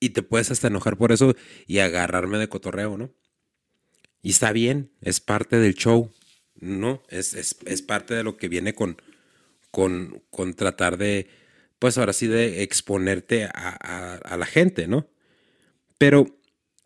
Y 0.00 0.10
te 0.10 0.22
puedes 0.22 0.50
hasta 0.50 0.68
enojar 0.68 0.96
por 0.96 1.12
eso 1.12 1.34
y 1.66 1.78
agarrarme 1.78 2.38
de 2.38 2.48
cotorreo, 2.48 2.96
¿no? 2.96 3.12
Y 4.22 4.30
está 4.30 4.52
bien, 4.52 4.92
es 5.00 5.20
parte 5.20 5.56
del 5.56 5.74
show, 5.74 6.12
¿no? 6.54 7.02
Es, 7.08 7.34
es 7.34 7.82
parte 7.82 8.14
de 8.14 8.22
lo 8.22 8.36
que 8.36 8.48
viene 8.48 8.74
con, 8.74 9.00
con, 9.70 10.22
con 10.30 10.54
tratar 10.54 10.98
de, 10.98 11.28
pues 11.78 11.98
ahora 11.98 12.12
sí, 12.12 12.26
de 12.26 12.62
exponerte 12.62 13.44
a, 13.44 14.36
la 14.36 14.46
gente, 14.46 14.88
¿no? 14.88 15.08
Pero, 15.98 16.26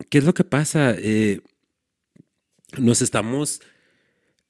¿qué 0.09 0.19
es 0.19 0.23
lo 0.23 0.33
que 0.33 0.43
pasa? 0.43 0.95
Eh, 0.97 1.41
nos 2.77 3.01
estamos 3.01 3.61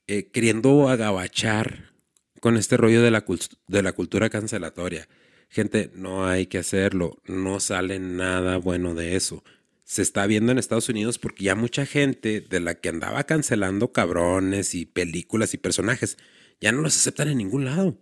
eh, 0.07 0.29
queriendo 0.31 0.89
agabachar 0.89 1.93
con 2.39 2.57
este 2.57 2.77
rollo 2.77 3.01
de 3.01 3.11
la, 3.11 3.25
de 3.67 3.83
la 3.83 3.93
cultura 3.93 4.29
cancelatoria. 4.29 5.07
Gente, 5.53 5.91
no 5.93 6.25
hay 6.25 6.47
que 6.47 6.57
hacerlo, 6.57 7.21
no 7.27 7.59
sale 7.59 7.99
nada 7.99 8.57
bueno 8.57 8.95
de 8.95 9.15
eso. 9.15 9.43
Se 9.83 10.01
está 10.01 10.25
viendo 10.25 10.51
en 10.51 10.57
Estados 10.57 10.89
Unidos 10.89 11.19
porque 11.19 11.43
ya 11.43 11.53
mucha 11.53 11.85
gente 11.85 12.41
de 12.41 12.59
la 12.59 12.73
que 12.73 12.89
andaba 12.89 13.25
cancelando 13.25 13.91
cabrones 13.91 14.73
y 14.73 14.87
películas 14.87 15.53
y 15.53 15.59
personajes, 15.59 16.17
ya 16.59 16.71
no 16.71 16.81
los 16.81 16.95
aceptan 16.95 17.27
en 17.27 17.37
ningún 17.37 17.65
lado. 17.65 17.99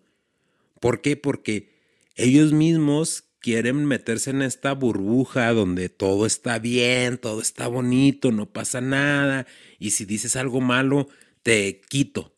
¿Por 0.79 1.01
qué? 1.01 1.17
Porque 1.17 1.77
ellos 2.15 2.53
mismos 2.53 3.25
quieren 3.41 3.83
meterse 3.83 4.29
en 4.29 4.43
esta 4.43 4.71
burbuja 4.71 5.51
donde 5.51 5.89
todo 5.89 6.25
está 6.25 6.57
bien, 6.57 7.17
todo 7.17 7.41
está 7.41 7.67
bonito, 7.67 8.31
no 8.31 8.45
pasa 8.45 8.79
nada, 8.79 9.45
y 9.77 9.89
si 9.89 10.05
dices 10.05 10.37
algo 10.37 10.61
malo, 10.61 11.09
te 11.43 11.81
quito. 11.89 12.33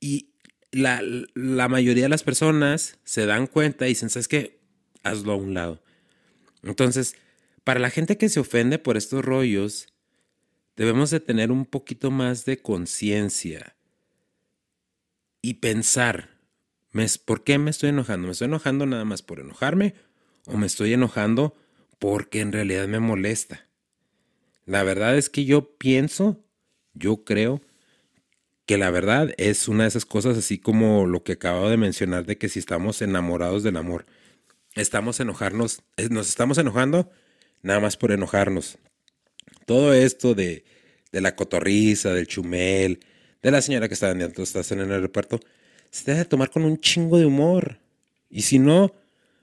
Y 0.00 0.29
la, 0.72 1.68
mayoría 1.68 2.04
de 2.04 2.08
las 2.08 2.22
personas 2.22 2.98
se 3.04 3.26
dan 3.26 3.46
cuenta 3.46 3.86
y 3.86 3.90
dicen, 3.90 4.10
¿sabes 4.10 4.28
qué? 4.28 4.60
Hazlo 5.02 5.32
a 5.32 5.36
un 5.36 5.54
lado. 5.54 5.82
Entonces, 6.62 7.16
para 7.64 7.80
la 7.80 7.90
gente 7.90 8.16
que 8.16 8.28
se 8.28 8.40
ofende 8.40 8.78
por 8.78 8.96
estos 8.96 9.24
rollos, 9.24 9.88
debemos 10.76 11.10
de 11.10 11.20
tener 11.20 11.50
un 11.50 11.66
poquito 11.66 12.10
más 12.10 12.44
de 12.44 12.60
conciencia 12.60 13.76
y 15.42 15.54
pensar, 15.54 16.30
¿por 17.24 17.44
qué 17.44 17.58
me 17.58 17.70
estoy 17.70 17.90
enojando? 17.90 18.26
¿Me 18.26 18.32
estoy 18.32 18.46
enojando 18.46 18.86
nada 18.86 19.04
más 19.04 19.22
por 19.22 19.40
enojarme 19.40 19.94
o 20.46 20.56
me 20.56 20.66
estoy 20.66 20.92
enojando 20.92 21.56
porque 21.98 22.40
en 22.40 22.52
realidad 22.52 22.88
me 22.88 23.00
molesta? 23.00 23.66
La 24.66 24.82
verdad 24.82 25.16
es 25.16 25.30
que 25.30 25.44
yo 25.44 25.76
pienso, 25.78 26.44
yo 26.94 27.24
creo 27.24 27.62
que 28.70 28.78
la 28.78 28.92
verdad 28.92 29.34
es 29.36 29.66
una 29.66 29.82
de 29.82 29.88
esas 29.88 30.04
cosas 30.04 30.38
así 30.38 30.56
como 30.56 31.04
lo 31.04 31.24
que 31.24 31.32
acabo 31.32 31.68
de 31.68 31.76
mencionar 31.76 32.24
de 32.24 32.38
que 32.38 32.48
si 32.48 32.60
estamos 32.60 33.02
enamorados 33.02 33.64
del 33.64 33.76
amor, 33.76 34.06
estamos 34.76 35.18
enojarnos, 35.18 35.82
nos 36.08 36.28
estamos 36.28 36.56
enojando 36.56 37.10
nada 37.62 37.80
más 37.80 37.96
por 37.96 38.12
enojarnos. 38.12 38.78
Todo 39.66 39.92
esto 39.92 40.36
de, 40.36 40.62
de 41.10 41.20
la 41.20 41.34
cotorriza, 41.34 42.14
del 42.14 42.28
chumel, 42.28 43.00
de 43.42 43.50
la 43.50 43.60
señora 43.60 43.88
que 43.88 43.94
está 43.94 44.06
vendiendo 44.06 44.40
estás 44.40 44.70
en 44.70 44.78
el 44.78 44.92
aeropuerto, 44.92 45.40
se 45.90 46.12
debe 46.12 46.24
tomar 46.24 46.50
con 46.50 46.62
un 46.62 46.78
chingo 46.78 47.18
de 47.18 47.26
humor. 47.26 47.80
Y 48.30 48.42
si 48.42 48.60
no, 48.60 48.94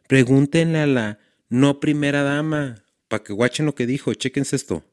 pregúntenle 0.07 0.79
a 0.79 0.87
la 0.87 1.19
no 1.49 1.81
primera 1.81 2.23
dama 2.23 2.81
para 3.09 3.25
que 3.25 3.33
guachen 3.33 3.65
lo 3.65 3.75
que 3.75 3.87
dijo. 3.87 4.13
Chequense 4.13 4.55
esto. 4.55 4.85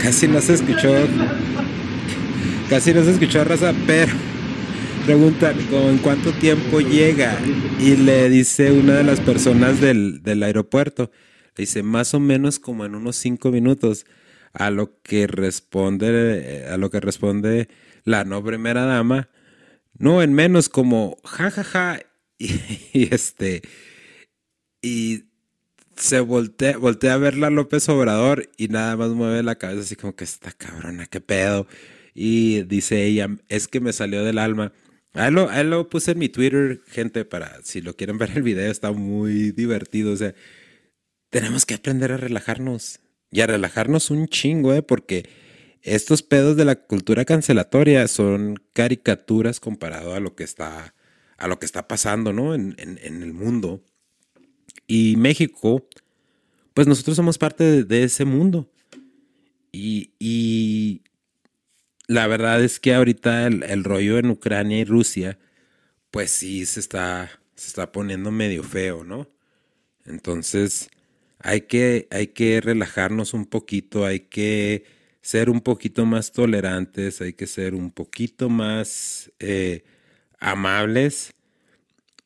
Casi 0.00 0.28
no 0.28 0.40
se 0.40 0.54
escuchó. 0.54 0.92
Casi 2.68 2.92
no 2.92 3.02
se 3.04 3.12
escuchó 3.12 3.42
raza, 3.44 3.72
pero 3.86 4.12
preguntan 5.06 5.56
en 5.70 5.98
cuánto 5.98 6.32
tiempo 6.32 6.80
llega 6.80 7.38
y 7.78 7.96
le 7.96 8.30
dice 8.30 8.72
una 8.72 8.94
de 8.94 9.04
las 9.04 9.20
personas 9.20 9.80
del, 9.80 10.42
aeropuerto, 10.42 11.10
le 11.56 11.62
dice 11.62 11.82
más 11.82 12.14
o 12.14 12.20
menos 12.20 12.58
como 12.58 12.84
en 12.84 12.94
unos 12.94 13.16
cinco 13.16 13.50
minutos, 13.50 14.06
a 14.52 14.70
lo 14.70 15.00
que 15.02 15.26
responde, 15.26 16.66
a 16.70 16.76
lo 16.76 16.90
que 16.90 17.00
responde 17.00 17.68
la 18.04 18.24
no 18.24 18.42
primera 18.42 18.84
dama, 18.84 19.28
no 19.98 20.22
en 20.22 20.32
menos 20.32 20.68
como 20.68 21.18
jajaja 21.24 22.00
y, 22.38 23.14
este 23.14 23.62
y 24.82 25.24
se 25.96 26.20
voltea, 26.20 26.76
voltea 26.76 27.14
a 27.14 27.18
verla 27.18 27.50
López 27.50 27.88
Obrador 27.88 28.50
y 28.56 28.68
nada 28.68 28.96
más 28.96 29.10
mueve 29.10 29.42
la 29.42 29.56
cabeza 29.56 29.82
así 29.82 29.96
como 29.96 30.14
que 30.16 30.24
está 30.24 30.52
cabrona, 30.52 31.06
qué 31.06 31.20
pedo. 31.20 31.66
Y 32.14 32.62
dice 32.62 33.04
ella, 33.04 33.28
es 33.48 33.68
que 33.68 33.80
me 33.80 33.92
salió 33.92 34.24
del 34.24 34.38
alma. 34.38 34.72
Ahí 35.14 35.32
lo, 35.32 35.88
puse 35.88 36.12
en 36.12 36.18
mi 36.18 36.28
Twitter, 36.28 36.80
gente, 36.86 37.24
para 37.24 37.62
si 37.62 37.80
lo 37.80 37.96
quieren 37.96 38.18
ver 38.18 38.32
el 38.34 38.42
video, 38.42 38.70
está 38.70 38.92
muy 38.92 39.52
divertido. 39.52 40.12
O 40.12 40.16
sea, 40.16 40.34
tenemos 41.30 41.66
que 41.66 41.74
aprender 41.74 42.12
a 42.12 42.16
relajarnos 42.16 43.00
y 43.30 43.40
a 43.40 43.46
relajarnos 43.46 44.10
un 44.10 44.28
chingo, 44.28 44.74
¿eh? 44.74 44.82
Porque 44.82 45.28
estos 45.84 46.22
pedos 46.22 46.56
de 46.56 46.64
la 46.64 46.74
cultura 46.74 47.24
cancelatoria 47.24 48.08
son 48.08 48.56
caricaturas 48.72 49.60
comparado 49.60 50.14
a 50.14 50.20
lo 50.20 50.34
que 50.34 50.44
está, 50.44 50.94
a 51.36 51.48
lo 51.48 51.58
que 51.58 51.66
está 51.66 51.86
pasando, 51.86 52.32
¿no? 52.32 52.54
En, 52.54 52.74
el 52.78 53.32
mundo. 53.32 53.84
Y 54.86 55.16
México, 55.16 55.86
pues 56.74 56.86
nosotros 56.88 57.16
somos 57.16 57.38
parte 57.38 57.84
de, 57.84 58.02
ese 58.02 58.24
mundo. 58.24 58.68
y 59.72 61.02
la 62.06 62.26
verdad 62.26 62.62
es 62.62 62.80
que 62.80 62.94
ahorita 62.94 63.46
el, 63.46 63.84
rollo 63.84 64.18
en 64.18 64.30
Ucrania 64.30 64.78
y 64.78 64.84
Rusia, 64.84 65.38
pues 66.10 66.30
sí 66.30 66.66
se 66.66 66.80
está, 66.80 67.30
se 67.54 67.68
está 67.68 67.92
poniendo 67.92 68.30
medio 68.30 68.62
feo, 68.62 69.04
¿no? 69.04 69.28
Entonces, 70.04 70.90
hay 71.38 71.62
que, 71.62 72.08
hay 72.10 72.28
que 72.28 72.60
relajarnos 72.60 73.34
un 73.34 73.46
poquito, 73.46 74.04
hay 74.04 74.20
que 74.20 74.84
ser 75.24 75.48
un 75.48 75.62
poquito 75.62 76.04
más 76.04 76.32
tolerantes, 76.32 77.22
hay 77.22 77.32
que 77.32 77.46
ser 77.46 77.74
un 77.74 77.90
poquito 77.90 78.50
más 78.50 79.32
eh, 79.38 79.82
amables. 80.38 81.32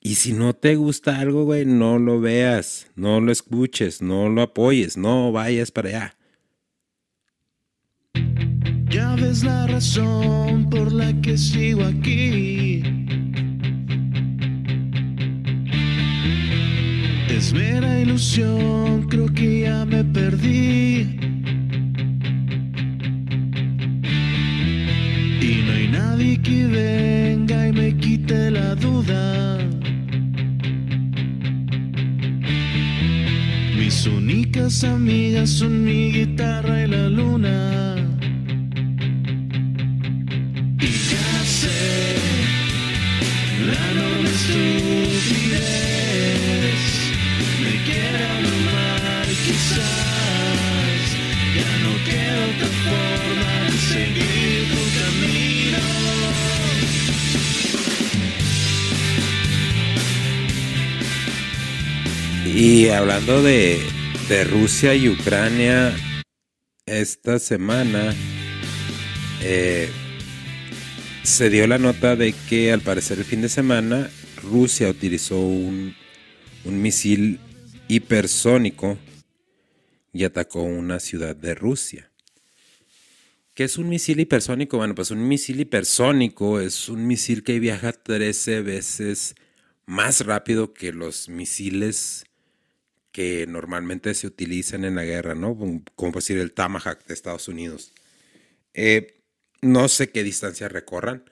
Y 0.01 0.17
si 0.17 0.33
no 0.33 0.53
te 0.53 0.75
gusta 0.75 1.21
algo, 1.21 1.45
güey, 1.45 1.65
no 1.65 2.01
lo 2.01 2.21
veas, 2.21 2.89
no 2.97 3.21
lo 3.21 3.31
escuches, 3.31 4.03
no 4.03 4.29
lo 4.29 4.43
apoyes, 4.43 4.97
no 4.97 5.31
vayas 5.31 5.71
para 5.71 5.89
allá. 5.89 6.17
Ya 8.91 9.15
ves 9.15 9.45
la 9.45 9.69
razón 9.69 10.69
por 10.69 10.91
la 10.91 11.13
que 11.21 11.39
sigo 11.39 11.85
aquí. 11.85 12.83
Es 17.29 17.53
mera 17.53 18.01
ilusión, 18.01 19.07
creo 19.09 19.33
que 19.33 19.61
ya 19.61 19.85
me 19.85 20.03
perdí. 20.03 21.38
Nadie 26.19 26.41
que 26.43 26.67
venga 26.67 27.69
y 27.69 27.73
me 27.73 27.97
quite 27.97 28.51
la 28.51 28.75
duda. 28.75 29.59
Mis 33.77 34.07
únicas 34.07 34.83
amigas 34.85 35.49
son 35.51 35.85
mi 35.85 36.11
guitarra 36.11 36.83
y 36.83 36.89
la 36.89 37.09
luna. 37.09 37.95
Y 40.81 40.91
ya 41.11 41.45
sé 41.45 42.17
la 43.69 43.81
enorme 43.93 44.31
estupidez. 44.39 45.61
Me 47.63 47.75
quiero 47.87 48.25
abrumar, 48.35 49.27
quizás. 49.47 51.01
Ya 51.59 51.71
no 51.85 51.93
queda 52.09 52.39
otra 52.51 52.71
forma 52.85 53.51
de 53.71 53.79
seguir 53.93 54.38
Y 62.55 62.89
hablando 62.89 63.43
de, 63.43 63.79
de 64.29 64.45
Rusia 64.45 64.95
y 64.95 65.09
Ucrania, 65.09 65.95
esta 66.87 67.39
semana 67.39 68.15
eh, 69.43 69.91
se 71.23 71.51
dio 71.51 71.67
la 71.67 71.79
nota 71.79 72.17
de 72.17 72.35
que 72.49 72.73
al 72.73 72.81
parecer 72.81 73.19
el 73.19 73.25
fin 73.25 73.43
de 73.43 73.51
semana 73.51 74.11
Rusia 74.43 74.89
utilizó 74.89 75.39
un, 75.39 75.95
un 76.65 76.83
misil 76.83 77.39
hipersónico 77.87 78.99
y 80.13 80.25
atacó 80.25 80.63
una 80.63 81.01
ciudad 81.01 81.37
de 81.37 81.55
Rusia. 81.55 82.11
¿Qué 83.55 83.65
es 83.65 83.77
un 83.77 83.91
misil 83.91 84.21
hipersónico? 84.21 84.79
Bueno, 84.79 84.95
pues 84.95 85.11
un 85.11 85.29
misil 85.29 85.61
hipersónico 85.61 86.61
es 86.61 86.89
un 86.89 87.07
misil 87.07 87.43
que 87.45 87.61
viaja 87.61 87.93
13 87.93 88.63
veces 88.63 89.35
más 89.85 90.25
rápido 90.25 90.73
que 90.73 90.93
los 90.93 91.29
misiles 91.29 92.25
que 93.19 93.49
normalmente 93.49 94.15
se 94.15 94.29
utilizan 94.29 94.85
en 94.85 94.95
la 94.95 95.03
guerra, 95.03 95.35
¿no? 95.35 95.59
Como 95.97 96.13
decir 96.13 96.39
el 96.39 96.53
Tomahawk 96.53 97.05
de 97.05 97.15
Estados 97.15 97.49
Unidos. 97.49 97.93
Eh, 98.75 99.25
no 99.61 99.89
sé 99.89 100.11
qué 100.11 100.23
distancia 100.23 100.69
recorran. 100.69 101.25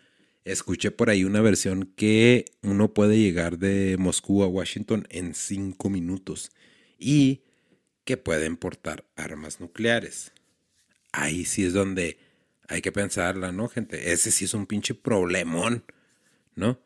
Escuché 0.44 0.90
por 0.90 1.10
ahí 1.10 1.22
una 1.22 1.40
versión 1.42 1.92
que 1.94 2.46
uno 2.62 2.92
puede 2.92 3.20
llegar 3.20 3.58
de 3.58 3.94
Moscú 4.00 4.42
a 4.42 4.48
Washington 4.48 5.06
en 5.10 5.32
cinco 5.36 5.88
minutos 5.88 6.50
y 6.98 7.44
que 8.04 8.16
pueden 8.16 8.56
portar 8.56 9.04
armas 9.14 9.60
nucleares. 9.60 10.32
Ahí 11.12 11.44
sí 11.44 11.66
es 11.66 11.72
donde 11.72 12.18
hay 12.66 12.82
que 12.82 12.90
pensarla, 12.90 13.52
¿no, 13.52 13.68
gente? 13.68 14.10
Ese 14.12 14.32
sí 14.32 14.46
es 14.46 14.54
un 14.54 14.66
pinche 14.66 14.94
problemón, 14.94 15.84
¿no? 16.56 16.80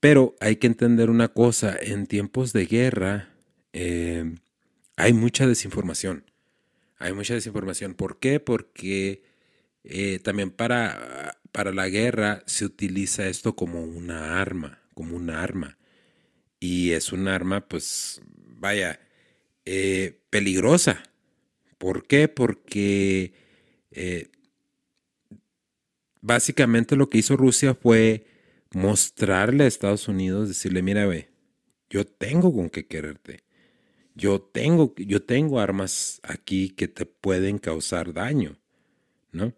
Pero 0.00 0.36
hay 0.38 0.56
que 0.56 0.66
entender 0.66 1.08
una 1.08 1.28
cosa, 1.28 1.74
en 1.80 2.06
tiempos 2.06 2.52
de 2.52 2.66
guerra 2.66 3.35
eh, 3.78 4.24
hay 4.96 5.12
mucha 5.12 5.46
desinformación. 5.46 6.24
Hay 6.98 7.12
mucha 7.12 7.34
desinformación. 7.34 7.94
¿Por 7.94 8.18
qué? 8.18 8.40
Porque 8.40 9.22
eh, 9.84 10.18
también 10.20 10.50
para, 10.50 11.38
para 11.52 11.72
la 11.72 11.88
guerra 11.88 12.42
se 12.46 12.64
utiliza 12.64 13.28
esto 13.28 13.54
como 13.54 13.82
una 13.84 14.40
arma, 14.40 14.80
como 14.94 15.14
una 15.16 15.42
arma. 15.42 15.76
Y 16.58 16.92
es 16.92 17.12
un 17.12 17.28
arma, 17.28 17.68
pues, 17.68 18.22
vaya, 18.58 18.98
eh, 19.66 20.20
peligrosa. 20.30 21.02
¿Por 21.76 22.06
qué? 22.06 22.28
Porque 22.28 23.34
eh, 23.90 24.30
básicamente 26.22 26.96
lo 26.96 27.10
que 27.10 27.18
hizo 27.18 27.36
Rusia 27.36 27.74
fue 27.74 28.26
mostrarle 28.72 29.64
a 29.64 29.66
Estados 29.66 30.08
Unidos, 30.08 30.48
decirle, 30.48 30.80
mira, 30.82 31.06
ve, 31.06 31.28
yo 31.90 32.06
tengo 32.06 32.54
con 32.54 32.70
qué 32.70 32.86
quererte. 32.86 33.45
Yo 34.16 34.40
tengo, 34.40 34.94
yo 34.96 35.22
tengo 35.22 35.60
armas 35.60 36.20
aquí 36.24 36.70
que 36.70 36.88
te 36.88 37.06
pueden 37.06 37.58
causar 37.58 38.14
daño, 38.14 38.58
¿no? 39.32 39.54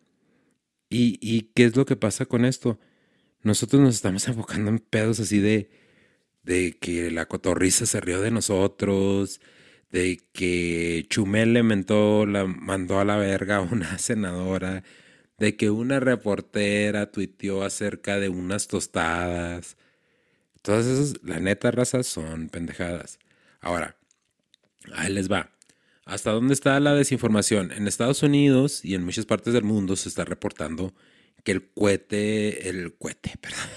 ¿Y, 0.91 1.19
¿Y 1.23 1.53
qué 1.55 1.65
es 1.67 1.77
lo 1.77 1.87
que 1.87 1.97
pasa 1.97 2.27
con 2.27 2.45
esto? 2.45 2.81
Nosotros 3.43 3.83
nos 3.83 3.97
estamos 3.97 4.29
enfocando 4.29 4.71
en 4.71 4.81
pedos 4.81 5.21
así 5.21 5.39
de, 5.41 5.71
de 6.45 6.79
que 6.81 7.11
la 7.11 7.27
cotorriza 7.27 7.87
se 7.87 8.01
rió 8.01 8.21
de 8.21 8.31
nosotros, 8.33 9.41
de 9.91 10.21
que 10.33 11.07
Chumel 11.11 11.55
le 11.55 11.63
mentó, 11.63 12.27
la 12.27 12.47
mandó 12.47 13.01
a 13.01 13.05
la 13.05 13.17
verga 13.17 13.59
a 13.59 13.61
una 13.63 13.99
senadora, 14.01 14.85
de 15.39 15.57
que 15.57 15.71
una 15.71 16.01
reportera 16.01 17.13
tuiteó 17.13 17.63
acerca 17.65 18.19
de 18.19 18.29
unas 18.29 18.69
tostadas. 18.69 19.77
Todas 20.63 20.87
esas, 20.87 21.23
la 21.25 21.41
neta 21.41 21.71
raza, 21.71 22.03
son 22.03 22.49
pendejadas. 22.51 23.19
Ahora, 23.61 23.98
ahí 24.95 25.13
les 25.13 25.31
va. 25.31 25.53
¿Hasta 26.05 26.31
dónde 26.31 26.55
está 26.55 26.81
la 26.81 26.95
desinformación? 26.95 27.71
En 27.73 27.87
Estados 27.87 28.23
Unidos 28.23 28.85
y 28.85 28.95
en 28.95 29.05
muchas 29.05 29.27
partes 29.27 29.53
del 29.53 29.65
mundo 29.65 29.95
se 29.97 30.09
está 30.09 30.25
reportando 30.25 30.95
que 31.45 31.53
el 31.53 31.71
cohete, 31.71 32.69
el 32.69 32.97
cohete, 32.97 33.35
perdón, 33.41 33.69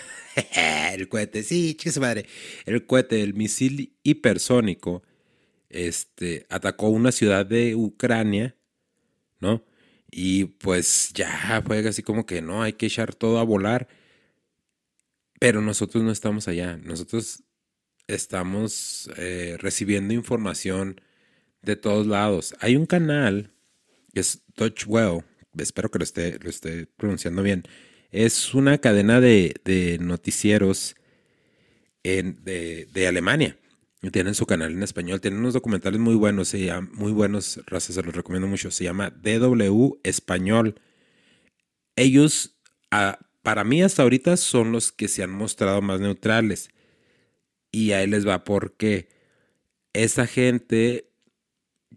el 0.93 1.10
cohete, 1.10 1.43
sí, 1.43 1.76
chicas 1.76 2.00
madre, 2.00 2.26
el 2.65 2.86
cohete, 2.86 3.21
el 3.21 3.34
misil 3.34 3.97
hipersónico, 4.04 5.04
este, 5.69 6.45
atacó 6.50 6.89
una 6.89 7.12
ciudad 7.12 7.45
de 7.45 7.76
Ucrania, 7.76 8.56
¿no? 9.39 9.65
Y 10.12 10.45
pues 10.45 11.12
ya 11.13 11.63
fue 11.65 11.88
así 11.88 12.04
como 12.04 12.26
que 12.26 12.41
no, 12.41 12.62
hay 12.62 12.74
que 12.74 12.88
echar 12.88 13.15
todo 13.15 13.39
a 13.39 13.43
volar. 13.43 13.88
Pero 15.39 15.62
nosotros 15.62 16.04
no 16.04 16.12
estamos 16.12 16.47
allá. 16.47 16.78
Nosotros 16.78 17.43
estamos 18.08 19.10
eh, 19.18 19.58
recibiendo 19.60 20.14
información 20.14 21.02
de 21.62 21.76
todos 21.76 22.08
lados. 22.08 22.56
Hay 22.60 22.76
un 22.76 22.86
canal 22.86 23.54
que 24.14 24.20
es 24.20 24.44
Touch 24.56 24.86
Well, 24.88 25.24
espero 25.58 25.90
que 25.90 26.00
lo 26.00 26.04
esté, 26.04 26.40
lo 26.40 26.50
esté 26.50 26.88
pronunciando 26.98 27.44
bien. 27.44 27.64
Es 28.12 28.54
una 28.54 28.78
cadena 28.80 29.22
de, 29.22 29.56
de 29.64 29.98
noticieros 30.00 30.96
en, 32.04 32.44
de, 32.44 32.88
de 32.94 33.08
Alemania. 33.08 33.58
Tienen 34.12 34.34
su 34.34 34.48
canal 34.48 34.72
en 34.72 34.82
español, 34.82 35.22
tienen 35.22 35.42
unos 35.42 35.54
documentales 35.54 36.00
muy 36.00 36.16
buenos, 36.16 36.48
se 36.48 36.72
muy 36.94 37.12
buenos, 37.12 37.62
razas, 37.68 37.94
se 37.94 38.02
los 38.02 38.16
recomiendo 38.16 38.48
mucho. 38.48 38.72
Se 38.72 38.84
llama 38.84 39.12
DW 39.12 40.00
Español. 40.04 40.82
Ellos, 41.96 42.58
ah, 42.90 43.20
para 43.44 43.64
mí 43.64 43.84
hasta 43.84 44.02
ahorita, 44.02 44.38
son 44.38 44.72
los 44.72 44.92
que 44.92 45.08
se 45.08 45.22
han 45.22 45.30
mostrado 45.30 45.84
más 45.84 46.00
neutrales. 46.00 46.72
Y 47.72 47.94
ahí 47.94 48.08
les 48.08 48.28
va 48.28 48.44
porque 48.44 49.08
esa 49.94 50.28
gente 50.28 51.10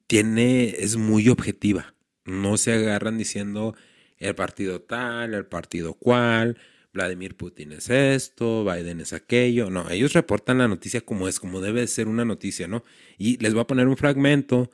tiene, 0.07 0.71
es 0.79 0.97
muy 0.97 1.29
objetiva. 1.29 1.95
No 2.25 2.57
se 2.57 2.73
agarran 2.73 3.19
diciendo 3.19 3.75
el 4.19 4.35
partido 4.35 4.81
tal, 4.81 5.35
el 5.35 5.47
partido 5.47 5.95
cual, 5.95 6.57
Vladimir 6.93 7.37
Putin 7.37 7.73
es 7.73 7.91
esto, 7.91 8.65
Biden 8.65 9.01
es 9.01 9.13
aquello. 9.13 9.69
No, 9.69 9.91
ellos 9.91 10.13
reportan 10.13 10.59
la 10.59 10.69
noticia 10.69 11.01
como 11.01 11.29
es, 11.29 11.41
como 11.41 11.61
debe 11.61 11.87
ser 11.87 12.09
una 12.09 12.25
noticia, 12.25 12.69
¿no? 12.69 12.85
Y 13.19 13.37
les 13.39 13.53
voy 13.53 13.63
a 13.63 13.67
poner 13.67 13.89
un 13.89 13.97
fragmento 13.97 14.71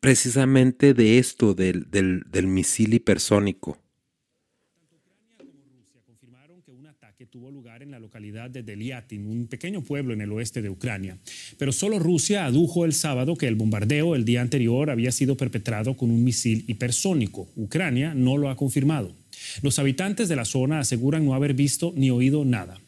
precisamente 0.00 0.92
de 0.92 1.18
esto, 1.18 1.54
del, 1.54 1.90
del, 1.90 2.24
del 2.26 2.46
misil 2.46 2.94
hipersónico. 2.94 3.78
confirmaron 6.04 6.62
que 6.62 6.72
un 6.72 6.86
ataque 6.86 7.26
tuvo 7.26 7.50
lugar 7.50 7.82
en 7.82 7.92
la 7.92 8.00
de 8.20 8.62
Deliatin, 8.62 9.26
un 9.26 9.46
pequeño 9.46 9.82
pueblo 9.82 10.12
en 10.12 10.20
el 10.20 10.30
oeste 10.32 10.60
de 10.60 10.68
Ucrania. 10.68 11.16
Pero 11.56 11.72
solo 11.72 11.98
Rusia 11.98 12.44
adujo 12.44 12.84
el 12.84 12.92
sábado 12.92 13.34
que 13.34 13.48
el 13.48 13.54
bombardeo 13.54 14.14
el 14.14 14.26
día 14.26 14.42
anterior 14.42 14.90
había 14.90 15.10
sido 15.10 15.38
perpetrado 15.38 15.96
con 15.96 16.10
un 16.10 16.22
misil 16.22 16.64
hipersónico. 16.68 17.48
Ucrania 17.56 18.12
no 18.14 18.36
lo 18.36 18.50
ha 18.50 18.56
confirmado. 18.56 19.14
Los 19.62 19.78
habitantes 19.78 20.28
de 20.28 20.36
la 20.36 20.44
zona 20.44 20.80
aseguran 20.80 21.24
no 21.24 21.34
haber 21.34 21.54
visto 21.54 21.94
ni 21.96 22.10
oído 22.10 22.44
nada. 22.44 22.78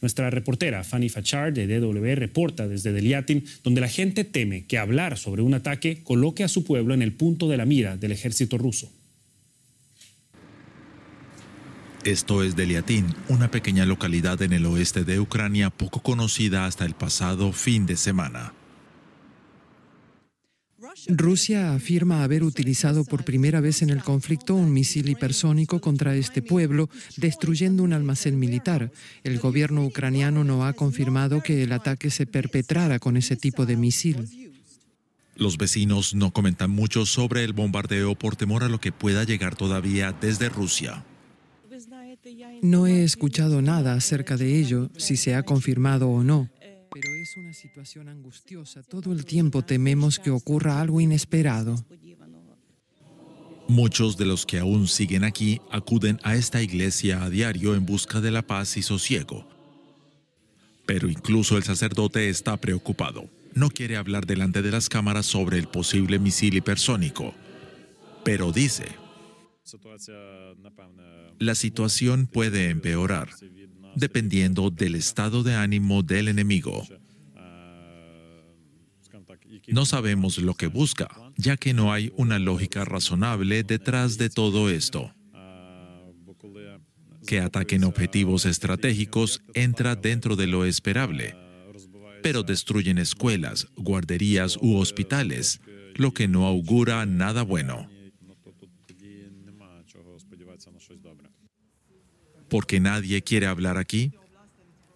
Nuestra 0.00 0.30
reportera 0.30 0.84
Fanny 0.84 1.10
Fachard 1.10 1.52
de 1.52 1.66
DW 1.66 2.14
reporta 2.14 2.66
desde 2.66 2.92
Deliatin, 2.92 3.44
donde 3.62 3.82
la 3.82 3.88
gente 3.88 4.24
teme 4.24 4.64
que 4.64 4.78
hablar 4.78 5.18
sobre 5.18 5.42
un 5.42 5.52
ataque 5.52 6.02
coloque 6.02 6.44
a 6.44 6.48
su 6.48 6.64
pueblo 6.64 6.94
en 6.94 7.02
el 7.02 7.12
punto 7.12 7.48
de 7.48 7.58
la 7.58 7.66
mira 7.66 7.98
del 7.98 8.12
ejército 8.12 8.56
ruso. 8.56 8.90
Esto 12.04 12.44
es 12.44 12.54
Deliatin, 12.54 13.06
una 13.28 13.50
pequeña 13.50 13.84
localidad 13.84 14.40
en 14.42 14.52
el 14.52 14.66
oeste 14.66 15.04
de 15.04 15.18
Ucrania 15.18 15.70
poco 15.70 16.00
conocida 16.00 16.64
hasta 16.66 16.84
el 16.84 16.94
pasado 16.94 17.52
fin 17.52 17.86
de 17.86 17.96
semana. 17.96 18.52
Rusia 21.08 21.74
afirma 21.74 22.22
haber 22.22 22.44
utilizado 22.44 23.04
por 23.04 23.24
primera 23.24 23.60
vez 23.60 23.82
en 23.82 23.90
el 23.90 24.02
conflicto 24.02 24.54
un 24.54 24.72
misil 24.72 25.08
hipersónico 25.08 25.80
contra 25.80 26.14
este 26.14 26.40
pueblo, 26.40 26.88
destruyendo 27.16 27.82
un 27.82 27.92
almacén 27.92 28.38
militar. 28.38 28.92
El 29.24 29.38
gobierno 29.38 29.84
ucraniano 29.84 30.44
no 30.44 30.66
ha 30.66 30.72
confirmado 30.72 31.42
que 31.42 31.62
el 31.62 31.72
ataque 31.72 32.10
se 32.10 32.26
perpetrara 32.26 32.98
con 32.98 33.16
ese 33.16 33.36
tipo 33.36 33.66
de 33.66 33.76
misil. 33.76 34.52
Los 35.34 35.56
vecinos 35.56 36.14
no 36.14 36.32
comentan 36.32 36.70
mucho 36.70 37.06
sobre 37.06 37.44
el 37.44 37.52
bombardeo 37.52 38.14
por 38.14 38.36
temor 38.36 38.64
a 38.64 38.68
lo 38.68 38.80
que 38.80 38.92
pueda 38.92 39.24
llegar 39.24 39.56
todavía 39.56 40.12
desde 40.12 40.48
Rusia. 40.48 41.04
No 42.62 42.86
he 42.86 43.04
escuchado 43.04 43.62
nada 43.62 43.94
acerca 43.94 44.36
de 44.36 44.58
ello, 44.58 44.90
si 44.96 45.16
se 45.16 45.34
ha 45.34 45.42
confirmado 45.42 46.08
o 46.08 46.22
no. 46.22 46.48
Pero 46.92 47.14
es 47.14 47.36
una 47.36 47.52
situación 47.52 48.08
angustiosa. 48.08 48.82
Todo 48.82 49.12
el 49.12 49.24
tiempo 49.24 49.62
tememos 49.62 50.18
que 50.18 50.30
ocurra 50.30 50.80
algo 50.80 51.00
inesperado. 51.00 51.76
Muchos 53.68 54.16
de 54.16 54.24
los 54.24 54.46
que 54.46 54.58
aún 54.58 54.88
siguen 54.88 55.24
aquí 55.24 55.60
acuden 55.70 56.18
a 56.22 56.34
esta 56.34 56.62
iglesia 56.62 57.22
a 57.22 57.28
diario 57.28 57.74
en 57.74 57.84
busca 57.84 58.20
de 58.20 58.30
la 58.30 58.42
paz 58.42 58.78
y 58.78 58.82
sosiego. 58.82 59.46
Pero 60.86 61.10
incluso 61.10 61.58
el 61.58 61.64
sacerdote 61.64 62.30
está 62.30 62.56
preocupado. 62.56 63.28
No 63.52 63.68
quiere 63.68 63.98
hablar 63.98 64.24
delante 64.24 64.62
de 64.62 64.70
las 64.70 64.88
cámaras 64.88 65.26
sobre 65.26 65.58
el 65.58 65.68
posible 65.68 66.18
misil 66.18 66.54
hipersónico. 66.56 67.34
Pero 68.24 68.52
dice, 68.52 68.86
la 71.38 71.54
situación 71.54 72.26
puede 72.26 72.70
empeorar 72.70 73.28
dependiendo 73.94 74.70
del 74.70 74.94
estado 74.94 75.42
de 75.42 75.54
ánimo 75.54 76.02
del 76.02 76.28
enemigo. 76.28 76.86
No 79.68 79.84
sabemos 79.84 80.38
lo 80.38 80.54
que 80.54 80.66
busca, 80.66 81.08
ya 81.36 81.56
que 81.56 81.74
no 81.74 81.92
hay 81.92 82.12
una 82.16 82.38
lógica 82.38 82.84
razonable 82.84 83.62
detrás 83.64 84.16
de 84.16 84.30
todo 84.30 84.70
esto. 84.70 85.12
Que 87.26 87.40
ataquen 87.40 87.84
objetivos 87.84 88.46
estratégicos 88.46 89.42
entra 89.52 89.96
dentro 89.96 90.36
de 90.36 90.46
lo 90.46 90.64
esperable, 90.64 91.36
pero 92.22 92.42
destruyen 92.42 92.98
escuelas, 92.98 93.68
guarderías 93.76 94.56
u 94.56 94.76
hospitales, 94.76 95.60
lo 95.94 96.14
que 96.14 96.28
no 96.28 96.46
augura 96.46 97.04
nada 97.04 97.42
bueno. 97.42 97.97
Porque 102.48 102.80
nadie 102.80 103.22
quiere 103.22 103.46
hablar 103.46 103.78
aquí? 103.78 104.12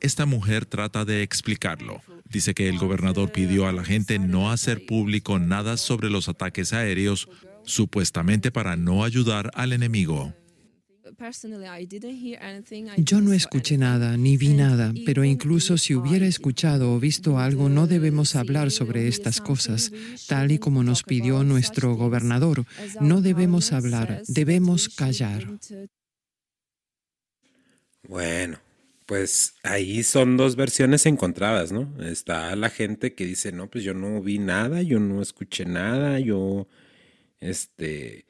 Esta 0.01 0.27
mujer 0.27 0.67
trata 0.67 1.05
de 1.05 1.23
explicarlo. 1.23 2.01
Dice 2.29 2.55
que 2.55 2.69
el 2.69 2.79
gobernador 2.79 3.31
pidió 3.31 3.69
a 3.69 3.73
la 3.73 3.85
gente 3.85 4.19
no 4.19 4.51
hacer 4.51 4.85
público 4.87 5.38
nada 5.38 5.77
sobre 5.77 6.11
los 6.11 6.29
ataques 6.29 6.73
aéreos, 6.73 7.29
supuestamente 7.65 8.51
para 8.51 8.77
no 8.77 9.05
ayudar 9.05 9.51
al 9.55 9.73
enemigo. 9.73 10.35
Yo 12.97 13.21
no 13.21 13.33
escuché 13.33 13.79
nada, 13.79 14.17
ni 14.17 14.37
vi 14.37 14.55
nada, 14.55 14.93
pero 15.07 15.25
incluso 15.25 15.79
si 15.79 15.95
hubiera 15.95 16.27
escuchado 16.27 16.93
o 16.93 16.99
visto 16.99 17.38
algo, 17.38 17.69
no 17.69 17.87
debemos 17.87 18.35
hablar 18.35 18.71
sobre 18.71 19.07
estas 19.09 19.41
cosas, 19.41 19.93
tal 20.27 20.51
y 20.51 20.59
como 20.59 20.83
nos 20.83 21.03
pidió 21.03 21.45
nuestro 21.45 21.95
gobernador. 21.95 22.65
No 23.01 23.21
debemos 23.21 23.73
hablar, 23.73 24.23
debemos 24.27 24.88
callar. 24.88 25.47
Bueno, 28.12 28.61
pues 29.07 29.55
ahí 29.62 30.03
son 30.03 30.37
dos 30.37 30.55
versiones 30.55 31.07
encontradas, 31.07 31.72
¿no? 31.72 31.90
Está 32.05 32.55
la 32.57 32.68
gente 32.68 33.14
que 33.14 33.25
dice, 33.25 33.53
no, 33.53 33.70
pues 33.70 33.85
yo 33.85 33.94
no 33.94 34.20
vi 34.20 34.38
nada, 34.38 34.83
yo 34.83 35.01
no 35.01 35.22
escuché 35.22 35.64
nada, 35.64 36.20
yo, 36.20 36.68
este, 37.40 38.27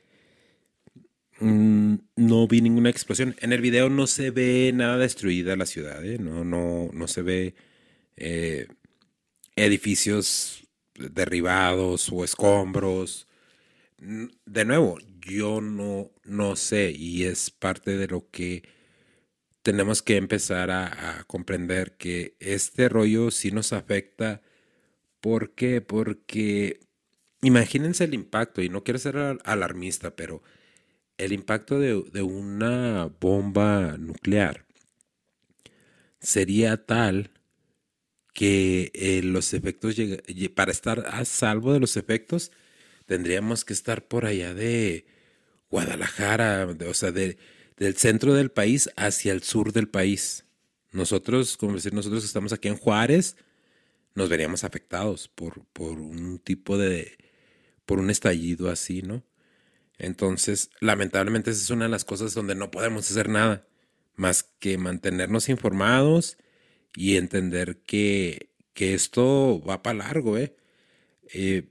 mm, 1.41 1.95
no 2.17 2.47
vi 2.47 2.61
ninguna 2.61 2.91
explosión. 2.91 3.35
En 3.41 3.53
el 3.53 3.61
video 3.61 3.91
no 3.91 4.07
se 4.07 4.31
ve 4.31 4.71
nada 4.73 4.99
destruida 4.99 5.57
la 5.57 5.67
ciudad, 5.67 6.05
¿eh? 6.05 6.19
No, 6.19 6.45
no, 6.45 6.91
no 6.93 7.09
se 7.09 7.23
ve 7.23 7.55
eh, 8.17 8.69
edificios 9.57 10.69
derribados 10.95 12.09
o 12.13 12.25
escombros. 12.25 13.27
De 13.99 14.65
nuevo, 14.65 14.99
yo 15.27 15.61
no, 15.61 16.13
no 16.25 16.57
sé 16.57 16.93
y 16.93 17.25
es 17.25 17.51
parte 17.51 17.97
de 17.97 18.09
lo 18.09 18.31
que 18.31 18.63
tenemos 19.63 20.03
que 20.03 20.17
empezar 20.17 20.71
a, 20.71 21.25
comprender 21.27 21.97
que 21.97 22.37
este 22.41 22.89
rollo 22.89 23.31
sí 23.31 23.53
nos 23.53 23.73
afecta. 23.73 24.43
¿Por 25.21 25.55
qué? 25.55 25.81
Porque 25.81 26.81
imagínense 27.43 28.05
el 28.05 28.15
impacto, 28.15 28.63
y 28.63 28.69
no 28.69 28.85
quiero 28.85 28.99
ser 28.99 29.17
alarmista, 29.45 30.17
pero 30.17 30.43
el 31.19 31.33
impacto 31.33 31.79
de, 31.79 32.23
una 32.23 33.07
bomba 33.21 33.97
nuclear 33.99 34.67
sería 36.21 36.85
tal 36.87 37.31
que 38.35 38.91
eh, 38.95 39.23
los 39.23 39.53
efectos, 39.55 39.97
para 40.55 40.73
estar 40.73 41.07
a 41.09 41.25
salvo 41.25 41.73
de 41.73 41.81
los 41.81 41.97
efectos, 41.97 42.53
tendríamos 43.07 43.65
que 43.65 43.75
estar 43.75 44.07
por 44.09 44.27
allá 44.27 44.55
de 44.55 45.07
Guadalajara, 45.71 46.67
o 46.89 46.95
sea, 46.95 47.13
de, 47.13 47.39
del 47.77 47.97
centro 47.97 48.35
del 48.35 48.51
país 48.51 48.91
hacia 48.97 49.33
el 49.33 49.43
sur 49.43 49.73
del 49.73 49.89
país. 49.89 50.45
Nosotros, 50.93 51.57
como 51.57 51.75
decir, 51.75 51.95
nosotros 51.95 52.25
estamos 52.25 52.53
aquí 52.53 52.69
en 52.69 52.77
Juárez, 52.77 53.37
nos 54.15 54.29
veríamos 54.29 54.65
afectados 54.65 55.29
por, 55.29 55.65
por 55.73 55.99
un 55.99 56.39
tipo 56.39 56.77
de, 56.77 57.17
por 57.87 57.99
un 57.99 58.11
estallido 58.11 58.71
así, 58.71 59.03
¿no? 59.03 59.25
Entonces, 59.99 60.71
lamentablemente 60.81 61.51
esa 61.51 61.63
es 61.63 61.71
una 61.71 61.85
de 61.85 61.91
las 61.91 62.05
cosas 62.05 62.35
donde 62.35 62.55
no 62.55 62.71
podemos 62.71 63.11
hacer 63.11 63.29
nada 63.29 63.67
más 64.17 64.43
que 64.43 64.79
mantenernos 64.79 65.49
informados 65.49 66.37
y 66.95 67.17
entender 67.17 67.79
que, 67.83 68.51
que 68.75 68.95
esto 68.95 69.63
va 69.63 69.83
para 69.83 69.99
largo, 69.99 70.37
¿eh? 70.39 70.57
¿eh? 71.33 71.69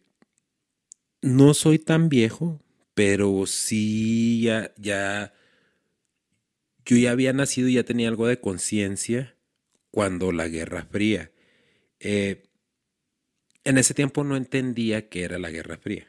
No 1.21 1.53
soy 1.53 1.77
tan 1.77 2.09
viejo, 2.09 2.59
pero 2.93 3.45
sí 3.45 4.41
ya 4.77 5.33
yo 6.85 6.97
ya 6.97 7.11
había 7.11 7.33
nacido 7.33 7.67
y 7.67 7.73
ya 7.73 7.83
tenía 7.83 8.07
algo 8.09 8.27
de 8.27 8.39
conciencia 8.39 9.35
cuando 9.91 10.31
la 10.31 10.47
Guerra 10.47 10.85
Fría. 10.89 11.31
Eh, 11.99 12.43
en 13.63 13.77
ese 13.77 13.93
tiempo 13.93 14.23
no 14.23 14.35
entendía 14.35 15.09
qué 15.09 15.23
era 15.23 15.37
la 15.37 15.51
Guerra 15.51 15.77
Fría. 15.77 16.07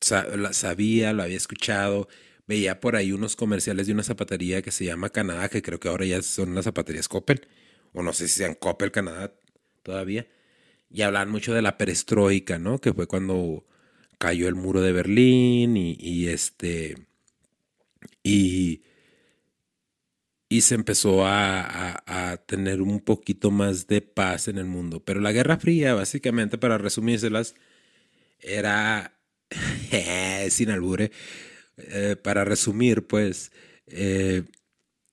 sabía, 0.00 1.12
lo 1.12 1.22
había 1.22 1.36
escuchado, 1.36 2.08
veía 2.46 2.80
por 2.80 2.96
ahí 2.96 3.12
unos 3.12 3.36
comerciales 3.36 3.86
de 3.86 3.92
una 3.92 4.02
zapatería 4.02 4.62
que 4.62 4.70
se 4.70 4.84
llama 4.84 5.10
Canadá, 5.10 5.48
que 5.48 5.62
creo 5.62 5.80
que 5.80 5.88
ahora 5.88 6.06
ya 6.06 6.22
son 6.22 6.54
las 6.54 6.64
zapaterías 6.64 7.08
Coppel, 7.08 7.46
o 7.92 8.02
no 8.02 8.12
sé 8.12 8.28
si 8.28 8.38
sean 8.38 8.54
Coppel 8.54 8.92
Canadá 8.92 9.34
todavía, 9.82 10.28
y 10.90 11.02
hablan 11.02 11.30
mucho 11.30 11.54
de 11.54 11.62
la 11.62 11.78
perestroika, 11.78 12.58
¿no? 12.58 12.78
Que 12.80 12.92
fue 12.92 13.06
cuando 13.06 13.66
cayó 14.18 14.48
el 14.48 14.54
muro 14.54 14.82
de 14.82 14.92
Berlín 14.92 15.76
y, 15.76 15.96
y 15.98 16.28
este, 16.28 16.96
y 18.22 18.82
y 20.50 20.62
se 20.62 20.74
empezó 20.74 21.24
a, 21.24 22.02
tener 22.46 22.82
un 22.82 23.00
poquito 23.00 23.52
más 23.52 23.86
de 23.86 24.02
paz 24.02 24.48
en 24.48 24.58
el 24.58 24.66
mundo. 24.66 25.00
Pero 25.04 25.20
la 25.20 25.30
Guerra 25.32 25.58
Fría, 25.58 25.94
básicamente, 25.94 26.58
para 26.58 26.76
resumírselas, 26.76 27.54
era, 28.40 29.16
sin 30.50 30.70
albure, 30.70 31.12
eh, 31.76 32.16
para 32.20 32.44
resumir, 32.44 33.06
pues, 33.06 33.52
eh, 33.86 34.42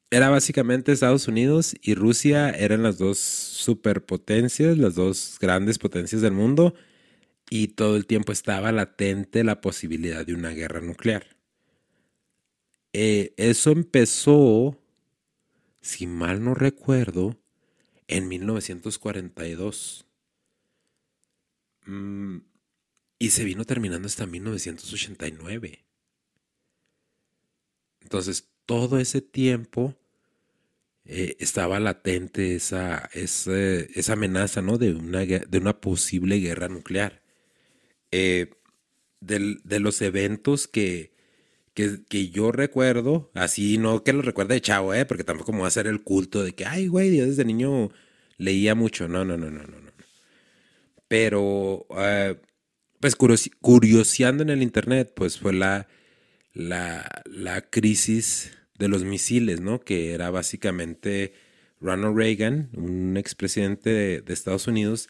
era 0.09 0.29
básicamente 0.29 0.91
Estados 0.91 1.27
Unidos 1.27 1.75
y 1.83 1.93
Rusia 1.93 2.49
eran 2.49 2.81
las 2.81 2.97
dos 2.97 3.19
superpotencias, 3.19 4.77
las 4.79 4.95
dos 4.95 5.37
grandes 5.39 5.77
potencias 5.77 6.21
del 6.23 6.33
mundo, 6.33 6.73
y 7.49 7.69
todo 7.69 7.95
el 7.95 8.07
tiempo 8.07 8.31
estaba 8.31 8.71
latente 8.71 9.43
la 9.43 9.61
posibilidad 9.61 10.25
de 10.25 10.33
una 10.33 10.49
guerra 10.49 10.81
nuclear. 10.81 11.37
Eh, 12.93 13.35
eso 13.37 13.71
empezó 13.71 14.79
si 15.87 16.05
mal 16.05 16.43
no 16.43 16.53
recuerdo, 16.53 17.39
en 18.07 18.27
1942. 18.27 20.05
Mm, 21.85 22.39
y 23.19 23.29
se 23.29 23.45
vino 23.45 23.63
terminando 23.63 24.07
hasta 24.07 24.25
1989. 24.25 25.85
Entonces, 28.01 28.49
todo 28.65 28.99
ese 28.99 29.21
tiempo 29.21 29.95
eh, 31.05 31.37
estaba 31.39 31.79
latente 31.79 32.55
esa, 32.55 33.09
esa, 33.13 34.13
amenaza 34.13 34.61
¿no? 34.61 34.77
de, 34.77 34.93
una, 34.93 35.25
de 35.25 35.57
una 35.57 35.79
posible 35.79 36.39
guerra 36.39 36.67
nuclear. 36.67 37.23
Eh, 38.11 38.51
de 39.21 39.79
los 39.79 40.01
eventos 40.01 40.67
que, 40.67 41.16
que, 41.77 42.29
yo 42.29 42.51
recuerdo, 42.51 43.29
así 43.35 43.77
no 43.77 44.03
que 44.03 44.13
lo 44.13 44.23
recuerde 44.23 44.55
de 44.55 44.61
chavo, 44.61 44.95
¿eh? 44.95 45.05
porque 45.05 45.23
tampoco 45.23 45.53
me 45.53 45.59
va 45.59 45.65
a 45.65 45.67
hacer 45.67 45.85
el 45.85 46.01
culto 46.01 46.43
de 46.43 46.55
que, 46.55 46.65
ay, 46.65 46.87
güey, 46.87 47.15
yo 47.15 47.25
desde 47.25 47.45
niño 47.45 47.91
leía 48.37 48.73
mucho. 48.73 49.07
No, 49.07 49.23
no, 49.23 49.37
no, 49.37 49.51
no, 49.51 49.61
no. 49.61 49.79
no. 49.79 49.91
Pero, 51.07 51.85
uh, 51.89 52.35
pues 52.99 53.15
curioseando 53.15 54.43
en 54.43 54.49
el 54.49 54.63
internet, 54.63 55.13
pues 55.15 55.37
fue 55.37 55.53
la, 55.53 55.87
la, 56.53 57.21
la 57.25 57.61
crisis 57.61 58.57
de 58.79 58.87
los 58.87 59.03
misiles, 59.03 59.61
¿no? 59.61 59.79
Que 59.79 60.13
era 60.13 60.31
básicamente 60.31 61.33
Ronald 61.79 62.17
Reagan, 62.17 62.71
un 62.73 63.17
expresidente 63.17 63.91
de, 63.91 64.21
de 64.21 64.33
Estados 64.33 64.65
Unidos, 64.67 65.09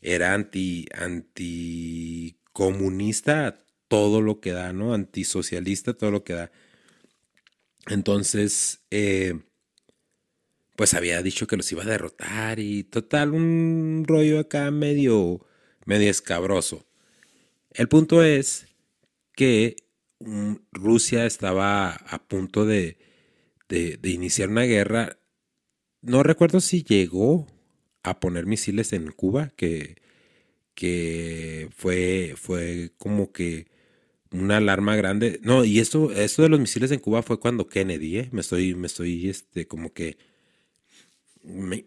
era 0.00 0.34
anti, 0.34 0.86
anticomunista 0.94 3.58
todo 3.94 4.20
lo 4.20 4.40
que 4.40 4.50
da, 4.50 4.72
¿no? 4.72 4.92
Antisocialista 4.92 5.94
todo 5.94 6.10
lo 6.10 6.24
que 6.24 6.32
da. 6.32 6.50
Entonces, 7.86 8.80
eh, 8.90 9.38
pues 10.74 10.94
había 10.94 11.22
dicho 11.22 11.46
que 11.46 11.56
los 11.56 11.70
iba 11.70 11.84
a 11.84 11.86
derrotar 11.86 12.58
y 12.58 12.82
total, 12.82 13.30
un 13.30 14.02
rollo 14.04 14.40
acá 14.40 14.72
medio, 14.72 15.46
medio 15.84 16.10
escabroso. 16.10 16.84
El 17.70 17.86
punto 17.86 18.24
es 18.24 18.66
que 19.36 19.76
mm, 20.18 20.54
Rusia 20.72 21.24
estaba 21.24 21.92
a 21.92 22.18
punto 22.26 22.66
de, 22.66 22.98
de, 23.68 23.96
iniciar 24.10 24.48
una 24.48 24.62
guerra. 24.62 25.20
No 26.02 26.24
recuerdo 26.24 26.60
si 26.60 26.82
llegó 26.82 27.46
a 28.02 28.18
poner 28.18 28.46
misiles 28.46 28.92
en 28.92 29.12
Cuba, 29.12 29.52
que, 29.54 30.02
que 30.74 31.68
fue, 31.76 32.34
fue 32.36 32.90
como 32.98 33.30
que 33.30 33.72
una 34.34 34.58
alarma 34.58 34.96
grande. 34.96 35.40
No, 35.42 35.64
y 35.64 35.78
esto, 35.78 36.10
esto 36.12 36.42
de 36.42 36.48
los 36.48 36.60
misiles 36.60 36.90
en 36.90 37.00
Cuba 37.00 37.22
fue 37.22 37.38
cuando 37.38 37.68
Kennedy, 37.68 38.18
¿eh? 38.18 38.28
Me 38.32 38.40
estoy, 38.40 38.74
me 38.74 38.86
estoy, 38.86 39.28
este, 39.28 39.66
como 39.66 39.92
que 39.92 40.18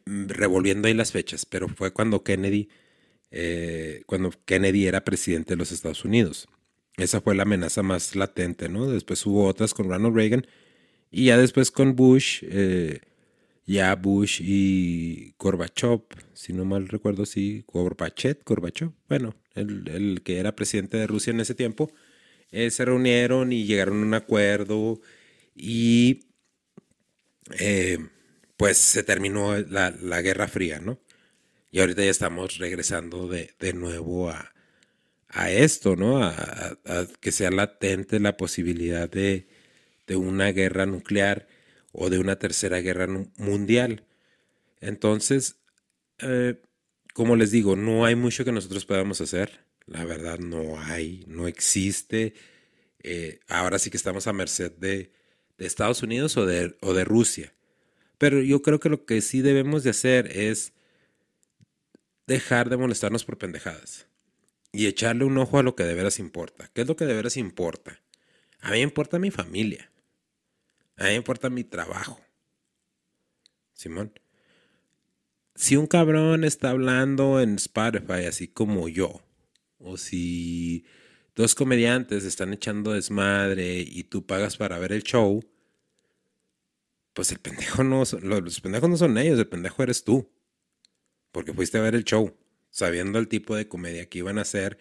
revolviendo 0.06 0.88
ahí 0.88 0.94
las 0.94 1.12
fechas, 1.12 1.46
pero 1.46 1.68
fue 1.68 1.92
cuando 1.92 2.24
Kennedy, 2.24 2.70
eh, 3.32 4.04
cuando 4.06 4.32
Kennedy 4.46 4.88
era 4.88 5.04
presidente 5.04 5.54
de 5.54 5.58
los 5.58 5.72
Estados 5.72 6.06
Unidos. 6.06 6.48
Esa 6.96 7.22
fue 7.22 7.36
la 7.36 7.44
amenaza 7.44 7.84
más 7.84 8.16
latente, 8.16 8.70
¿no? 8.70 8.90
Después 8.90 9.26
hubo 9.26 9.46
otras 9.46 9.74
con 9.74 9.90
Ronald 9.90 10.16
Reagan 10.16 10.48
y 11.12 11.26
ya 11.26 11.38
después 11.38 11.72
con 11.72 11.96
Bush, 11.96 12.44
eh, 12.44 13.02
ya 13.66 13.96
Bush 13.96 14.42
y 14.44 15.34
Gorbachev, 15.38 16.02
si 16.34 16.54
no 16.54 16.66
mal 16.66 16.88
recuerdo, 16.88 17.26
sí, 17.26 17.64
Gorbachev, 17.68 18.40
Gorbachev, 18.46 18.92
bueno, 19.10 19.36
el, 19.56 20.22
que 20.24 20.38
era 20.38 20.56
presidente 20.56 20.98
de 20.98 21.08
Rusia 21.08 21.32
en 21.32 21.40
ese 21.40 21.56
tiempo, 21.56 21.92
eh, 22.52 22.72
se 22.72 22.86
reunieron 22.86 23.52
y 23.54 23.66
llegaron 23.66 24.02
a 24.02 24.06
un 24.06 24.14
acuerdo 24.14 25.02
y 25.56 26.28
eh, 27.60 28.00
pues 28.58 28.78
se 28.78 29.04
terminó 29.04 29.58
la, 29.58 29.92
Guerra 30.22 30.48
Fría, 30.48 30.80
¿no? 30.80 31.00
Y 31.72 31.80
ahorita 31.80 32.04
ya 32.04 32.12
estamos 32.12 32.58
regresando 32.58 33.28
de, 33.28 33.74
nuevo 33.74 34.30
a, 34.30 34.54
esto, 35.52 35.96
¿no? 35.96 36.24
a, 36.24 36.78
que 37.20 37.32
sea 37.32 37.52
latente 37.52 38.20
la 38.20 38.38
posibilidad 38.38 39.10
de, 39.10 39.48
de 40.08 40.16
una 40.16 40.52
guerra 40.52 40.86
nuclear 40.86 41.48
o 41.92 42.10
de 42.10 42.20
una 42.20 42.38
tercera 42.38 42.80
guerra 42.80 43.08
mundial. 43.38 44.06
Entonces, 44.82 45.58
eh, 46.20 46.62
como 47.14 47.36
les 47.36 47.52
digo, 47.52 47.76
no 47.76 48.06
hay 48.06 48.16
mucho 48.16 48.46
que 48.46 48.52
nosotros 48.52 48.86
podamos 48.86 49.22
hacer. 49.22 49.67
La 49.88 50.06
verdad, 50.06 50.38
no 50.40 50.80
hay, 50.80 51.24
no 51.28 51.48
existe. 51.48 52.34
Eh, 53.02 53.40
ahora 53.48 53.80
sí 53.80 53.90
que 53.90 53.98
estamos 53.98 54.28
a 54.28 54.34
merced 54.34 54.72
de, 54.74 55.12
Estados 55.58 56.04
Unidos 56.04 56.38
o 56.38 56.46
de, 56.46 56.78
o 56.82 56.94
de 56.94 57.04
Rusia. 57.04 57.54
Pero 58.18 58.42
yo 58.42 58.62
creo 58.62 58.80
que 58.80 58.90
lo 58.90 59.06
que 59.06 59.22
sí 59.22 59.42
debemos 59.42 59.84
de 59.84 59.90
hacer 59.90 60.28
es 60.38 60.74
dejar 62.28 62.70
de 62.70 62.78
molestarnos 62.78 63.26
por 63.26 63.38
pendejadas 63.38 64.08
y 64.72 64.88
echarle 64.88 65.24
un 65.24 65.38
ojo 65.38 65.58
a 65.58 65.64
lo 65.64 65.76
que 65.76 65.84
de 65.84 65.96
veras 65.96 66.20
importa. 66.20 66.70
¿Qué 66.74 66.82
es 66.82 66.88
lo 66.88 66.96
que 66.96 67.06
de 67.06 67.16
veras 67.16 67.38
importa? 67.38 68.02
A 68.60 68.72
mí 68.72 68.78
me 68.78 68.84
importa 68.84 69.18
mi 69.18 69.32
familia. 69.32 69.90
A 70.98 71.06
mí 71.06 71.10
me 71.10 71.16
importa 71.16 71.50
mi 71.50 71.64
trabajo. 71.64 72.20
Simón. 73.74 74.20
Si 75.56 75.76
un 75.76 75.88
cabrón 75.88 76.44
está 76.44 76.72
hablando 76.72 77.40
en 77.40 77.56
Spotify 77.56 78.26
así 78.28 78.48
como 78.48 78.90
yo, 78.90 79.27
o 79.80 79.98
si 79.98 80.86
dos 81.36 81.56
comediantes 81.56 82.24
están 82.24 82.54
echando 82.54 82.94
desmadre 82.94 83.80
y 83.80 84.04
tú 84.04 84.26
pagas 84.26 84.58
para 84.58 84.80
ver 84.80 84.92
el 84.92 85.04
show, 85.04 85.44
pues 87.14 87.32
el 87.32 87.40
pendejo 87.40 87.84
no, 87.84 88.04
los 88.22 88.62
pendejos 88.62 88.90
no 88.90 88.98
son 88.98 89.18
ellos, 89.18 89.40
el 89.40 89.48
pendejo 89.48 89.84
eres 89.84 90.04
tú. 90.04 90.30
Porque 91.32 91.54
fuiste 91.54 91.78
a 91.78 91.82
ver 91.82 91.96
el 91.96 92.04
show, 92.04 92.36
sabiendo 92.70 93.20
el 93.20 93.28
tipo 93.28 93.56
de 93.56 93.68
comedia 93.68 94.08
que 94.08 94.20
iban 94.20 94.38
a 94.38 94.42
hacer 94.42 94.78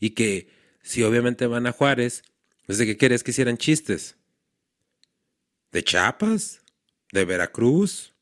y 0.00 0.10
que 0.10 0.48
si 0.82 1.02
obviamente 1.02 1.46
van 1.46 1.66
a 1.66 1.72
Juárez, 1.72 2.22
pues 2.66 2.78
de 2.78 2.86
qué 2.86 2.96
querías 2.96 3.22
que 3.22 3.30
hicieran 3.30 3.58
chistes. 3.58 4.16
¿De 5.72 5.82
Chiapas? 5.82 6.62
¿De 7.12 7.24
Veracruz? 7.24 8.14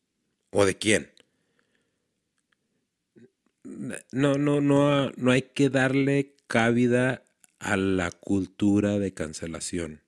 ¿O 0.50 0.64
de 0.64 0.76
quién? 0.76 1.11
No, 3.64 4.34
no, 4.34 4.60
no, 4.60 5.10
no 5.10 5.30
hay 5.30 5.42
que 5.42 5.70
darle 5.70 6.34
cabida 6.46 7.24
a 7.58 7.76
la 7.76 8.10
cultura 8.10 8.98
de 8.98 9.14
cancelación. 9.14 10.02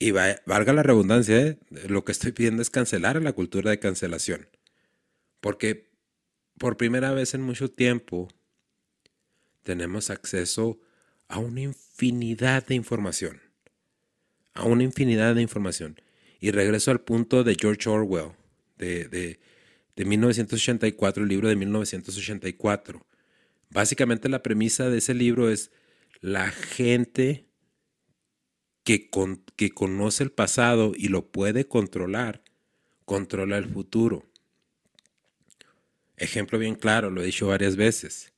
Y 0.00 0.12
valga 0.12 0.72
la 0.72 0.82
redundancia, 0.82 1.40
¿eh? 1.40 1.58
lo 1.88 2.04
que 2.04 2.12
estoy 2.12 2.32
pidiendo 2.32 2.62
es 2.62 2.70
cancelar 2.70 3.16
a 3.16 3.20
la 3.20 3.32
cultura 3.32 3.70
de 3.70 3.80
cancelación. 3.80 4.48
Porque 5.40 5.90
por 6.58 6.76
primera 6.76 7.12
vez 7.12 7.34
en 7.34 7.42
mucho 7.42 7.70
tiempo 7.70 8.28
tenemos 9.64 10.10
acceso 10.10 10.78
a 11.26 11.38
una 11.38 11.62
infinidad 11.62 12.66
de 12.66 12.74
información 12.76 13.40
a 14.58 14.64
una 14.64 14.82
infinidad 14.82 15.36
de 15.36 15.42
información. 15.42 16.00
Y 16.40 16.50
regreso 16.50 16.90
al 16.90 17.00
punto 17.00 17.44
de 17.44 17.56
George 17.58 17.88
Orwell, 17.88 18.32
de, 18.76 19.08
de, 19.08 19.40
de 19.98 20.04
1984, 20.04 21.24
el 21.24 21.28
libro 21.28 21.48
de 21.48 21.56
1984. 21.56 23.04
Básicamente 23.68 24.28
la 24.28 24.44
premisa 24.44 24.88
de 24.88 24.98
ese 24.98 25.12
libro 25.12 25.50
es 25.50 25.72
la 26.20 26.52
gente 26.52 27.48
que, 28.84 29.10
que 29.56 29.70
conoce 29.70 30.22
el 30.22 30.30
pasado 30.30 30.92
y 30.94 31.08
lo 31.08 31.32
puede 31.32 31.66
controlar, 31.66 32.44
controla 33.06 33.58
el 33.58 33.64
futuro. 33.68 34.24
Ejemplo 36.16 36.60
bien 36.60 36.76
claro, 36.76 37.10
lo 37.10 37.20
he 37.20 37.26
dicho 37.26 37.48
varias 37.48 37.74
veces. 37.74 38.32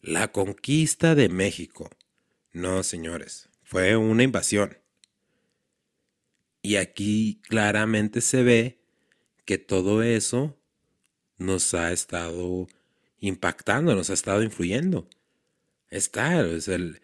La 0.00 0.30
conquista 0.30 1.16
de 1.16 1.28
México. 1.28 1.90
No, 2.52 2.84
señores, 2.84 3.48
fue 3.64 3.96
una 3.96 4.22
invasión. 4.22 4.78
Y 6.62 6.76
aquí 6.76 7.40
claramente 7.42 8.20
se 8.20 8.44
ve 8.44 8.78
que 9.44 9.58
todo 9.58 10.04
eso 10.04 10.56
nos 11.38 11.74
ha 11.74 11.92
estado 11.92 12.68
impactando, 13.20 13.94
nos 13.94 14.10
ha 14.10 14.14
estado 14.14 14.42
influyendo. 14.42 15.08
Está, 15.90 16.46
es 16.46 16.68
el, 16.68 17.00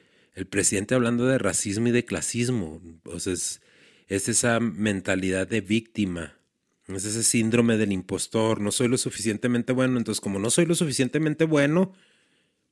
presidente 0.51 0.95
hablando 0.95 1.27
de 1.27 1.39
racismo 1.39 1.89
y 1.89 1.91
de 1.93 2.05
clasismo. 2.05 2.81
es, 3.27 3.61
es 4.09 4.29
esa 4.29 4.61
mentalidad 4.61 5.47
de 5.47 5.61
víctima. 5.61 6.37
Es 6.89 7.05
ese 7.05 7.23
síndrome 7.23 7.77
del 7.77 7.93
impostor. 7.93 8.61
No 8.61 8.73
soy 8.73 8.89
lo 8.89 8.99
suficientemente 8.99 9.73
bueno. 9.73 9.99
Entonces, 9.99 10.21
como 10.21 10.39
no 10.39 10.51
soy 10.51 10.67
lo 10.67 10.75
suficientemente 10.75 11.45
bueno, 11.45 11.93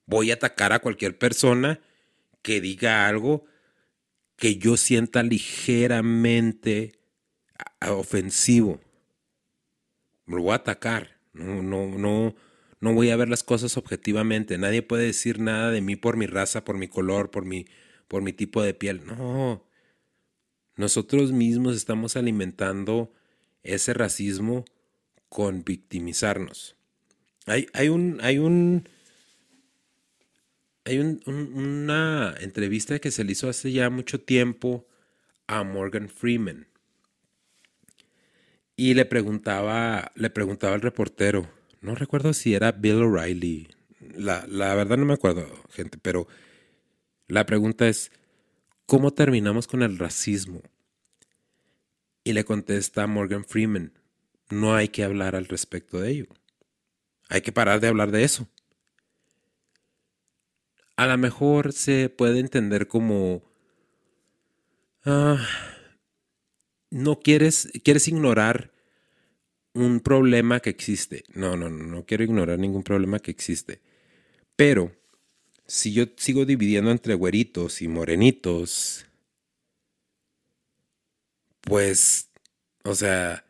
voy 0.07 0.31
a 0.31 0.35
atacar 0.35 0.73
a 0.73 0.81
cualquier 0.81 1.17
persona 1.17 1.81
que 2.43 2.61
diga 2.61 3.07
algo 3.07 3.45
que 4.37 4.57
yo 4.57 4.77
sienta 4.77 5.23
ligeramente 5.23 6.99
ofensivo. 7.87 8.81
Lo 10.27 10.43
voy 10.43 10.53
a 10.53 10.57
atacar. 10.57 11.20
No, 11.33 11.63
no, 11.63 11.87
no, 11.99 12.35
no 12.81 12.95
voy 12.95 13.11
a 13.11 13.17
ver 13.17 13.29
las 13.29 13.43
cosas 13.43 13.77
objetivamente. 13.77 14.59
Nadie 14.59 14.83
puede 14.83 15.05
decir 15.05 15.39
nada 15.39 15.71
de 15.71 15.81
mí 15.81 15.97
por 15.97 16.17
mi 16.17 16.27
raza, 16.27 16.65
por 16.65 16.77
mi 16.77 16.89
color, 16.89 17.31
por 17.31 17.45
mi, 17.45 17.67
por 18.09 18.23
mi 18.23 18.33
tipo 18.33 18.63
de 18.63 18.75
piel. 18.75 19.05
No. 19.07 19.65
Nosotros 20.77 21.33
mismos 21.33 21.77
estamos 21.77 22.17
alimentando 22.17 23.13
ese 23.63 23.95
racismo 23.95 24.65
con 25.29 25.65
victimizarnos. 25.65 26.77
Hay, 27.47 27.67
hay 27.75 27.89
un, 27.89 28.19
hay 28.23 28.39
un, 28.39 28.89
hay 30.85 30.99
una 30.99 32.35
entrevista 32.41 32.99
que 32.99 33.11
se 33.11 33.25
le 33.25 33.33
hizo 33.33 33.49
hace 33.49 33.73
ya 33.73 33.91
mucho 33.91 34.21
tiempo 34.21 34.87
a 35.47 35.63
Morgan 35.63 36.09
Freeman. 36.09 36.70
Y 38.81 38.95
le 38.95 39.05
preguntaba, 39.05 40.11
le 40.15 40.31
preguntaba 40.31 40.75
al 40.75 40.81
reportero, 40.81 41.47
no 41.83 41.95
recuerdo 41.95 42.33
si 42.33 42.55
era 42.55 42.73
Bill 42.73 43.03
O'Reilly, 43.03 43.69
la, 44.17 44.47
la 44.49 44.75
verdad 44.75 44.97
no 44.97 45.05
me 45.05 45.13
acuerdo, 45.13 45.47
gente, 45.69 45.99
pero 46.01 46.27
la 47.29 47.45
pregunta 47.45 47.87
es, 47.87 48.11
¿cómo 48.87 49.13
terminamos 49.13 49.69
con 49.69 49.83
el 49.83 49.99
racismo? 49.99 50.63
Y 52.25 52.33
le 52.33 52.47
contesta 52.47 53.07
Morgan 53.07 53.45
Freeman, 53.45 53.93
no 54.49 54.75
hay 54.75 54.89
que 54.89 55.05
hablar 55.05 55.37
al 55.37 55.45
respecto 55.45 56.01
de 56.01 56.13
ello. 56.13 56.27
Hay 57.29 57.43
que 57.43 57.53
parar 57.53 57.81
de 57.81 57.89
hablar 57.89 58.11
de 58.11 58.25
eso. 58.25 58.49
A 60.97 61.07
lo 61.07 61.19
mejor 61.19 61.75
se 61.75 62.09
puede 62.09 62.41
entender 62.41 62.89
como... 62.89 63.43
Ah, 65.05 65.37
no 66.91 67.21
quieres, 67.21 67.71
quieres 67.83 68.09
ignorar 68.09 68.73
un 69.75 70.01
problema 70.01 70.61
que 70.61 70.71
existe. 70.71 71.25
No, 71.35 71.57
no, 71.57 71.71
no, 71.71 71.85
no 71.85 72.05
quiero 72.05 72.25
ignorar 72.25 72.59
ningún 72.59 72.83
problema 72.83 73.21
que 73.21 73.31
existe. 73.31 73.81
Pero 74.57 74.93
si 75.67 75.93
yo 75.93 76.05
sigo 76.17 76.45
dividiendo 76.45 76.91
entre 76.91 77.15
güeritos 77.15 77.81
y 77.81 77.89
morenitos, 77.89 79.07
pues, 81.61 82.29
o 82.85 82.95
sea, 82.95 83.45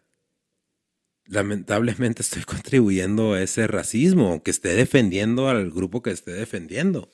lamentablemente 1.26 2.22
estoy 2.22 2.43
contribuyendo 2.45 3.34
a 3.34 3.43
ese 3.43 3.66
racismo, 3.66 4.43
que 4.43 4.51
esté 4.51 4.74
defendiendo 4.74 5.49
al 5.49 5.70
grupo 5.70 6.03
que 6.03 6.11
esté 6.11 6.32
defendiendo, 6.32 7.11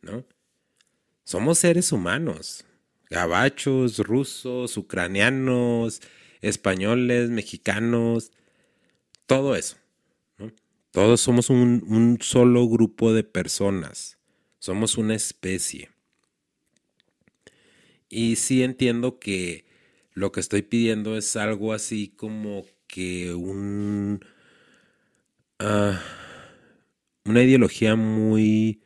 ¿no? 0.00 0.24
Somos 1.24 1.58
seres 1.58 1.92
humanos, 1.92 2.64
gabachos, 3.12 3.98
rusos, 3.98 4.78
ucranianos, 4.78 6.00
españoles, 6.40 7.28
mexicanos, 7.28 8.32
todo 9.26 9.54
eso. 9.54 9.76
Todos 10.92 11.20
somos 11.20 11.50
un, 11.50 12.18
solo 12.20 12.66
grupo 12.68 13.12
de 13.12 13.22
personas, 13.22 14.18
somos 14.58 14.96
una 14.96 15.14
especie. 15.14 15.90
Y 18.08 18.36
sí 18.36 18.62
entiendo 18.62 19.18
que 19.18 19.66
lo 20.14 20.32
que 20.32 20.40
estoy 20.40 20.62
pidiendo 20.62 21.16
es 21.16 21.36
algo 21.36 21.72
así 21.74 22.08
como 22.08 22.64
que 22.86 23.34
un... 23.34 24.24
Uh, 25.60 25.96
una 27.24 27.42
ideología 27.42 27.94
muy... 27.94 28.82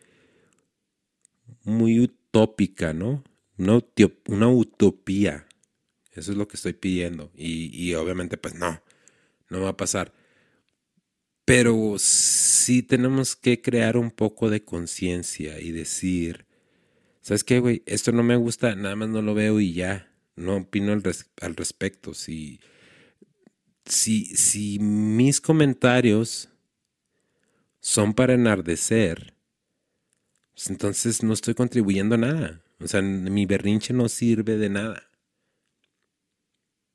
muy 1.65 2.01
utópica, 2.01 2.93
¿no? 2.93 3.25
Una, 3.59 4.49
utopía. 4.49 5.47
Eso 6.13 6.33
es 6.33 6.39
lo 6.39 6.49
que 6.49 6.57
estoy 6.57 6.73
pidiendo. 6.73 7.31
Y, 7.35 7.71
y, 7.73 7.95
obviamente, 7.95 8.37
pues 8.37 8.55
no, 8.55 8.83
no 9.51 9.61
va 9.61 9.71
a 9.71 9.77
pasar. 9.77 10.13
Pero 11.45 11.97
sí 11.99 12.83
tenemos 12.83 13.37
que 13.37 13.63
crear 13.63 13.97
un 13.97 14.11
poco 14.11 14.51
de 14.51 14.65
conciencia 14.65 15.61
y 15.61 15.71
decir, 15.71 16.47
¿sabes 17.21 17.45
qué, 17.45 17.61
güey? 17.61 17.83
Esto 17.87 18.13
no 18.13 18.23
me 18.23 18.37
gusta, 18.37 18.75
nada 18.75 18.97
más 18.97 19.09
no 19.09 19.23
lo 19.23 19.35
veo 19.35 19.61
y 19.61 19.73
ya. 19.73 20.13
No 20.35 20.57
opino 20.57 20.93
al, 20.93 21.03
al 21.41 21.57
respecto. 21.57 22.15
Si 22.15 22.61
si, 23.87 24.79
mis 24.81 25.41
comentarios 25.41 26.49
son 27.81 28.15
para 28.15 28.35
enardecer, 28.35 29.35
pues 30.55 30.71
entonces 30.71 31.23
no 31.23 31.33
estoy 31.33 31.55
contribuyendo 31.55 32.17
nada. 32.17 32.63
O 32.81 32.89
sea, 32.89 33.03
mi 33.03 33.47
berrinche 33.47 33.93
no 33.95 34.09
sirve 34.09 34.59
de 34.59 34.69
nada. 34.69 35.11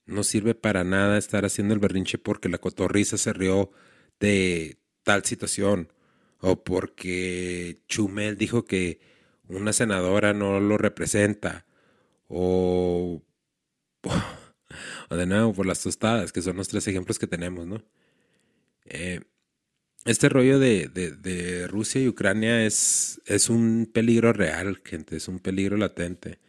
No 0.05 0.23
sirve 0.23 0.55
para 0.55 0.84
nada 0.84 1.17
estar 1.17 1.45
haciendo 1.45 1.73
el 1.73 1.79
berrinche 1.79 2.17
porque 2.17 2.49
la 2.49 2.57
cotorriza 2.57 3.17
se 3.17 3.34
rió 3.34 3.71
de 4.19 4.77
tal 5.03 5.23
situación 5.25 5.91
o 6.39 6.63
porque 6.63 7.82
Chumel 7.88 8.38
dijo 8.38 8.65
que 8.65 8.99
una 9.47 9.73
senadora 9.73 10.34
no 10.34 10.59
lo 10.59 10.77
representa 10.77 11.65
o 12.27 13.21
o 15.09 15.15
de 15.15 15.25
nuevo 15.25 15.53
por 15.53 15.65
las 15.65 15.82
tostadas, 15.82 16.32
que 16.32 16.41
son 16.41 16.57
los 16.57 16.67
tres 16.67 16.88
ejemplos 16.88 17.19
que 17.19 17.27
tenemos, 17.27 17.67
¿no? 17.67 17.84
Eh, 18.86 19.21
este 20.05 20.29
rollo 20.29 20.59
de, 20.59 21.67
Rusia 21.69 22.01
y 22.01 22.07
Ucrania 22.07 22.65
es, 22.65 23.21
es 23.25 23.49
un 23.49 23.89
peligro 23.91 24.33
real, 24.33 24.81
gente, 24.83 25.17
es 25.17 25.27
un 25.27 25.39
peligro 25.39 25.77
latente. 25.77 26.39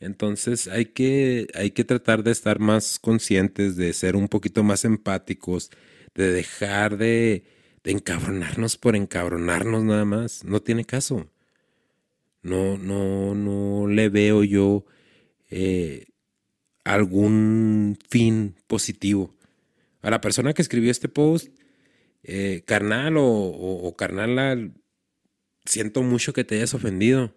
Entonces 0.00 0.66
hay 0.66 0.86
que, 0.86 1.48
hay 1.54 1.72
que 1.72 1.84
tratar 1.84 2.22
de 2.24 2.32
estar 2.32 2.58
más 2.58 2.98
conscientes, 2.98 3.76
de 3.76 3.92
ser 3.92 4.16
un 4.16 4.28
poquito 4.28 4.64
más 4.64 4.84
empáticos, 4.84 5.70
de 6.14 6.32
dejar 6.32 6.96
de, 6.96 7.44
de 7.84 7.90
encabronarnos 7.92 8.76
por 8.76 8.96
encabronarnos 8.96 9.84
nada 9.84 10.04
más. 10.04 10.44
No 10.44 10.60
tiene 10.60 10.84
caso. 10.84 11.30
No, 12.42 12.78
no, 12.78 13.34
no 13.34 13.86
le 13.86 14.08
veo 14.08 14.42
yo 14.44 14.86
eh, 15.50 16.06
algún 16.84 17.98
fin 18.08 18.56
positivo. 18.66 19.34
A 20.02 20.10
la 20.10 20.20
persona 20.22 20.54
que 20.54 20.62
escribió 20.62 20.90
este 20.90 21.08
post, 21.08 21.48
eh, 22.22 22.62
carnal 22.66 23.14
o, 23.16 23.94
carnal, 23.96 24.74
siento 25.64 26.02
mucho 26.02 26.32
que 26.32 26.44
te 26.44 26.56
hayas 26.56 26.74
ofendido. 26.74 27.36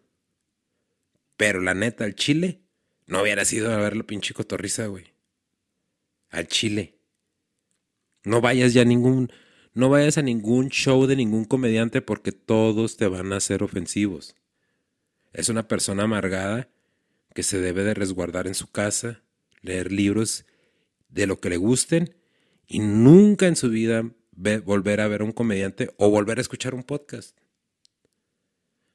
Pero 1.38 1.62
la 1.62 1.74
neta, 1.74 2.04
al 2.04 2.16
chile, 2.16 2.62
no 3.08 3.22
hubiera 3.22 3.46
sido 3.46 3.72
a 3.72 3.78
ver 3.78 3.96
la 3.96 4.04
pinche 4.04 4.34
cotorriza, 4.34 4.88
güey. 4.88 5.14
Al 6.30 6.48
chile. 6.48 7.00
No 8.24 8.42
vayas 8.42 8.74
ya 8.74 8.84
a 8.84 8.86
ningún, 8.86 9.32
no 9.74 9.90
vayas 9.90 10.18
a 10.18 10.22
ningún 10.22 10.70
show 10.70 11.06
de 11.08 11.16
ningún 11.16 11.46
comediante 11.46 12.02
porque 12.02 12.32
todos 12.32 12.98
te 12.98 13.08
van 13.08 13.34
a 13.34 13.40
ser 13.40 13.64
ofensivos. 13.64 14.36
Es 15.34 15.50
una 15.50 15.68
persona 15.68 16.04
amargada 16.04 16.70
que 17.34 17.44
se 17.44 17.60
debe 17.60 17.84
de 17.84 17.94
resguardar 17.94 18.48
en 18.48 18.56
su 18.56 18.72
casa 18.72 19.24
leer 19.64 19.92
libros 19.92 20.46
de 21.10 21.26
lo 21.26 21.40
que 21.40 21.50
le 21.50 21.58
gusten 21.58 22.16
y 22.68 22.80
nunca 22.80 23.48
en 23.48 23.56
su 23.56 23.70
vida 23.70 24.12
volver 24.36 25.02
a 25.02 25.08
ver 25.08 25.24
un 25.24 25.32
comediante 25.32 25.94
o 25.98 26.10
volver 26.10 26.38
a 26.38 26.42
escuchar 26.42 26.76
un 26.76 26.84
podcast. 26.84 27.38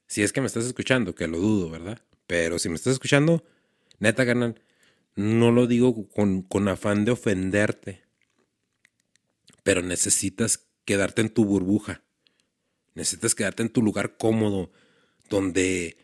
Si 0.07 0.22
es 0.22 0.32
que 0.32 0.41
me 0.41 0.47
estás 0.47 0.64
escuchando, 0.64 1.14
que 1.14 1.28
lo 1.28 1.39
dudo, 1.39 1.70
¿verdad? 1.70 2.03
Pero 2.26 2.59
si 2.59 2.68
me 2.68 2.76
estás 2.76 2.95
escuchando, 2.95 3.45
neta, 3.99 4.24
ganan. 4.24 4.59
No 5.14 5.51
lo 5.51 5.66
digo 5.66 6.09
con, 6.09 6.43
con 6.43 6.68
afán 6.68 7.05
de 7.05 7.12
ofenderte, 7.12 8.03
pero 9.64 9.82
necesitas 9.82 10.68
quedarte 10.84 11.20
en 11.20 11.30
tu 11.30 11.45
burbuja. 11.45 12.03
Necesitas 12.95 13.34
quedarte 13.34 13.62
en 13.62 13.68
tu 13.68 13.82
lugar 13.82 14.16
cómodo, 14.16 14.70
donde 15.28 15.97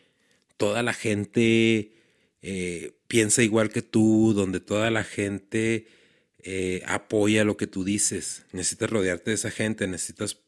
toda 0.57 0.83
la 0.83 0.93
gente 0.93 1.93
eh, 2.41 2.97
piensa 3.07 3.41
igual 3.41 3.69
que 3.69 3.81
tú, 3.81 4.33
donde 4.35 4.59
toda 4.59 4.91
la 4.91 5.03
gente 5.03 5.87
eh, 6.45 6.81
apoya 6.87 7.43
lo 7.43 7.57
que 7.57 7.67
tú 7.67 7.83
dices. 7.83 8.45
Necesitas 8.53 8.89
rodearte 8.89 9.31
de 9.31 9.35
esa 9.35 9.51
gente, 9.51 9.87
necesitas, 9.87 10.39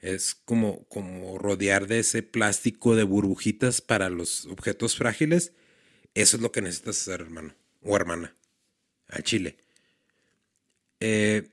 es 0.00 0.34
como, 0.34 0.84
como 0.88 1.38
rodear 1.38 1.86
de 1.86 2.00
ese 2.00 2.24
plástico 2.24 2.96
de 2.96 3.04
burbujitas 3.04 3.80
para 3.80 4.10
los 4.10 4.46
objetos 4.46 4.96
frágiles. 4.96 5.52
Eso 6.14 6.36
es 6.36 6.42
lo 6.42 6.50
que 6.50 6.62
necesitas 6.62 7.00
hacer, 7.00 7.20
hermano 7.20 7.54
o 7.86 7.96
hermana, 7.96 8.34
al 9.08 9.22
chile. 9.22 9.56
Eh, 11.00 11.48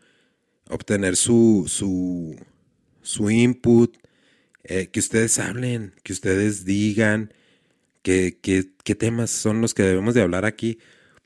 Obtener 0.69 1.17
su, 1.17 1.67
su, 1.69 2.37
su 3.03 3.31
input, 3.31 3.97
eh, 4.65 4.89
que 4.89 5.01
ustedes 5.01 5.39
hablen, 5.39 5.95
que 6.03 6.13
ustedes 6.13 6.65
digan 6.65 7.33
qué 8.03 8.97
temas 8.99 9.31
son 9.31 9.61
los 9.61 9.75
que 9.75 9.83
debemos 9.83 10.15
de 10.15 10.23
hablar 10.23 10.45
aquí, 10.45 10.79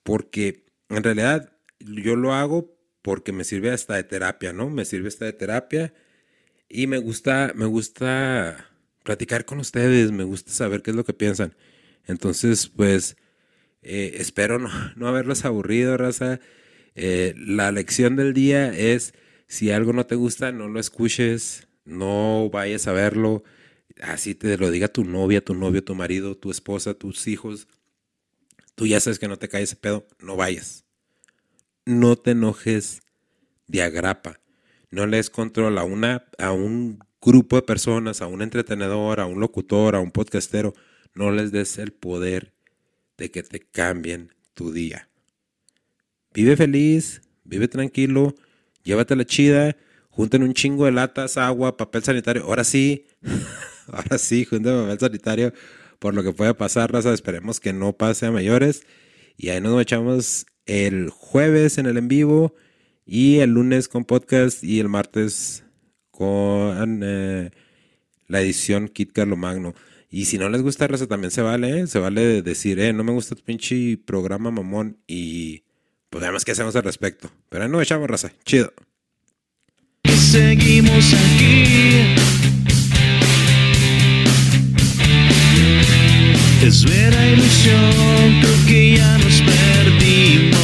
porque 0.02 0.64
en 0.88 1.02
realidad 1.02 1.52
yo 1.80 2.16
lo 2.16 2.34
hago 2.34 2.76
porque 3.02 3.32
me 3.32 3.44
sirve 3.44 3.70
hasta 3.70 3.94
de 3.94 4.04
terapia, 4.04 4.52
¿no? 4.52 4.68
Me 4.68 4.84
sirve 4.84 5.08
hasta 5.08 5.26
de 5.26 5.32
terapia 5.32 5.94
y 6.68 6.86
me 6.86 6.98
gusta, 6.98 7.52
me 7.54 7.66
gusta 7.66 8.68
platicar 9.04 9.44
con 9.44 9.60
ustedes, 9.60 10.10
me 10.12 10.24
gusta 10.24 10.50
saber 10.52 10.82
qué 10.82 10.90
es 10.90 10.96
lo 10.96 11.04
que 11.04 11.12
piensan. 11.14 11.54
Entonces, 12.06 12.68
pues, 12.68 13.16
eh, 13.82 14.16
espero 14.18 14.58
no, 14.58 14.68
haberlos 15.08 15.44
aburrido, 15.44 15.96
raza. 15.96 16.40
Eh, 16.94 17.34
la 17.36 17.72
lección 17.72 18.16
del 18.16 18.32
día 18.32 18.68
es, 18.76 19.14
si 19.48 19.70
algo 19.70 19.92
no 19.92 20.06
te 20.06 20.14
gusta, 20.14 20.52
no 20.52 20.68
lo 20.68 20.80
escuches, 20.80 21.68
no 21.84 22.50
vayas 22.50 22.86
a 22.86 22.92
verlo, 22.92 23.44
así 24.02 24.34
te 24.34 24.56
lo 24.58 24.70
diga 24.70 24.88
tu 24.88 25.04
novia, 25.04 25.44
tu 25.44 25.54
novio, 25.54 25.84
tu 25.84 25.94
marido, 25.94 26.36
tu 26.36 26.50
esposa, 26.50 26.94
tus 26.94 27.26
hijos. 27.28 27.68
Tú 28.74 28.86
ya 28.86 29.00
sabes 29.00 29.18
que 29.18 29.28
no 29.28 29.38
te 29.38 29.48
cae 29.48 29.62
ese 29.62 29.76
pedo, 29.76 30.06
no 30.20 30.36
vayas. 30.36 30.84
No 31.84 32.16
te 32.16 32.32
enojes 32.32 33.00
de 33.68 33.82
agrapa. 33.82 34.40
No 34.90 35.06
les 35.06 35.30
control 35.30 35.78
a, 35.78 35.84
una, 35.84 36.26
a 36.38 36.52
un 36.52 36.98
grupo 37.20 37.56
de 37.56 37.62
personas, 37.62 38.20
a 38.22 38.26
un 38.26 38.42
entretenedor, 38.42 39.20
a 39.20 39.26
un 39.26 39.40
locutor, 39.40 39.96
a 39.96 40.00
un 40.00 40.10
podcastero. 40.10 40.74
No 41.16 41.30
les 41.30 41.50
des 41.50 41.78
el 41.78 41.92
poder 41.92 42.52
de 43.16 43.30
que 43.30 43.42
te 43.42 43.58
cambien 43.58 44.34
tu 44.52 44.70
día. 44.70 45.08
Vive 46.34 46.56
feliz, 46.56 47.22
vive 47.42 47.68
tranquilo, 47.68 48.34
llévate 48.84 49.16
la 49.16 49.24
chida, 49.24 49.78
junten 50.10 50.42
un 50.42 50.52
chingo 50.52 50.84
de 50.84 50.92
latas, 50.92 51.38
agua, 51.38 51.78
papel 51.78 52.04
sanitario. 52.04 52.44
Ahora 52.44 52.64
sí, 52.64 53.06
ahora 53.88 54.18
sí, 54.18 54.44
junten 54.44 54.82
papel 54.82 55.00
sanitario 55.00 55.52
por 55.98 56.12
lo 56.12 56.22
que 56.22 56.34
pueda 56.34 56.54
pasar, 56.54 56.92
raza. 56.92 57.14
Esperemos 57.14 57.60
que 57.60 57.72
no 57.72 57.94
pase 57.94 58.26
a 58.26 58.30
mayores. 58.30 58.82
Y 59.38 59.48
ahí 59.48 59.62
nos 59.62 59.80
echamos 59.80 60.44
el 60.66 61.08
jueves 61.08 61.78
en 61.78 61.86
el 61.86 61.96
en 61.96 62.08
vivo 62.08 62.54
y 63.06 63.38
el 63.38 63.50
lunes 63.50 63.88
con 63.88 64.04
podcast 64.04 64.62
y 64.62 64.80
el 64.80 64.90
martes 64.90 65.64
con 66.10 67.00
eh, 67.02 67.52
la 68.26 68.42
edición 68.42 68.88
Kit 68.88 69.12
Carlo 69.12 69.38
Magno. 69.38 69.74
Y 70.16 70.24
si 70.24 70.38
no 70.38 70.48
les 70.48 70.62
gusta 70.62 70.86
raza, 70.86 71.06
también 71.06 71.30
se 71.30 71.42
vale, 71.42 71.80
¿eh? 71.80 71.86
se 71.86 71.98
vale 71.98 72.40
decir, 72.40 72.80
eh, 72.80 72.94
no 72.94 73.04
me 73.04 73.12
gusta 73.12 73.34
tu 73.34 73.42
pinche 73.42 73.98
programa 73.98 74.50
mamón 74.50 74.96
y 75.06 75.62
pues 76.08 76.24
además 76.24 76.42
qué 76.42 76.52
hacemos 76.52 76.74
al 76.74 76.84
respecto. 76.84 77.30
Pero 77.50 77.68
nos 77.68 77.82
echamos 77.82 78.08
raza, 78.08 78.32
chido. 78.46 78.72
Seguimos 80.06 81.12
aquí. 81.12 82.14
Es 86.62 86.82
vera 86.82 87.28
ilusión, 87.28 88.40
creo 88.40 88.66
que 88.66 88.96
ya 88.96 89.18
nos 89.18 89.42
perdimos. 89.42 90.56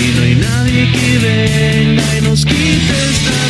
Y 0.00 0.16
no 0.16 0.22
hay 0.22 0.34
nadie 0.36 0.92
que 0.92 1.18
venga 1.18 2.16
y 2.16 2.22
nos 2.22 2.42
quite 2.42 3.10
esta 3.10 3.45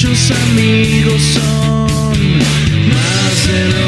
muchos 0.00 0.30
amigos 0.30 1.20
son 1.20 2.38
más 2.88 3.48
de 3.48 3.68
lo 3.68 3.87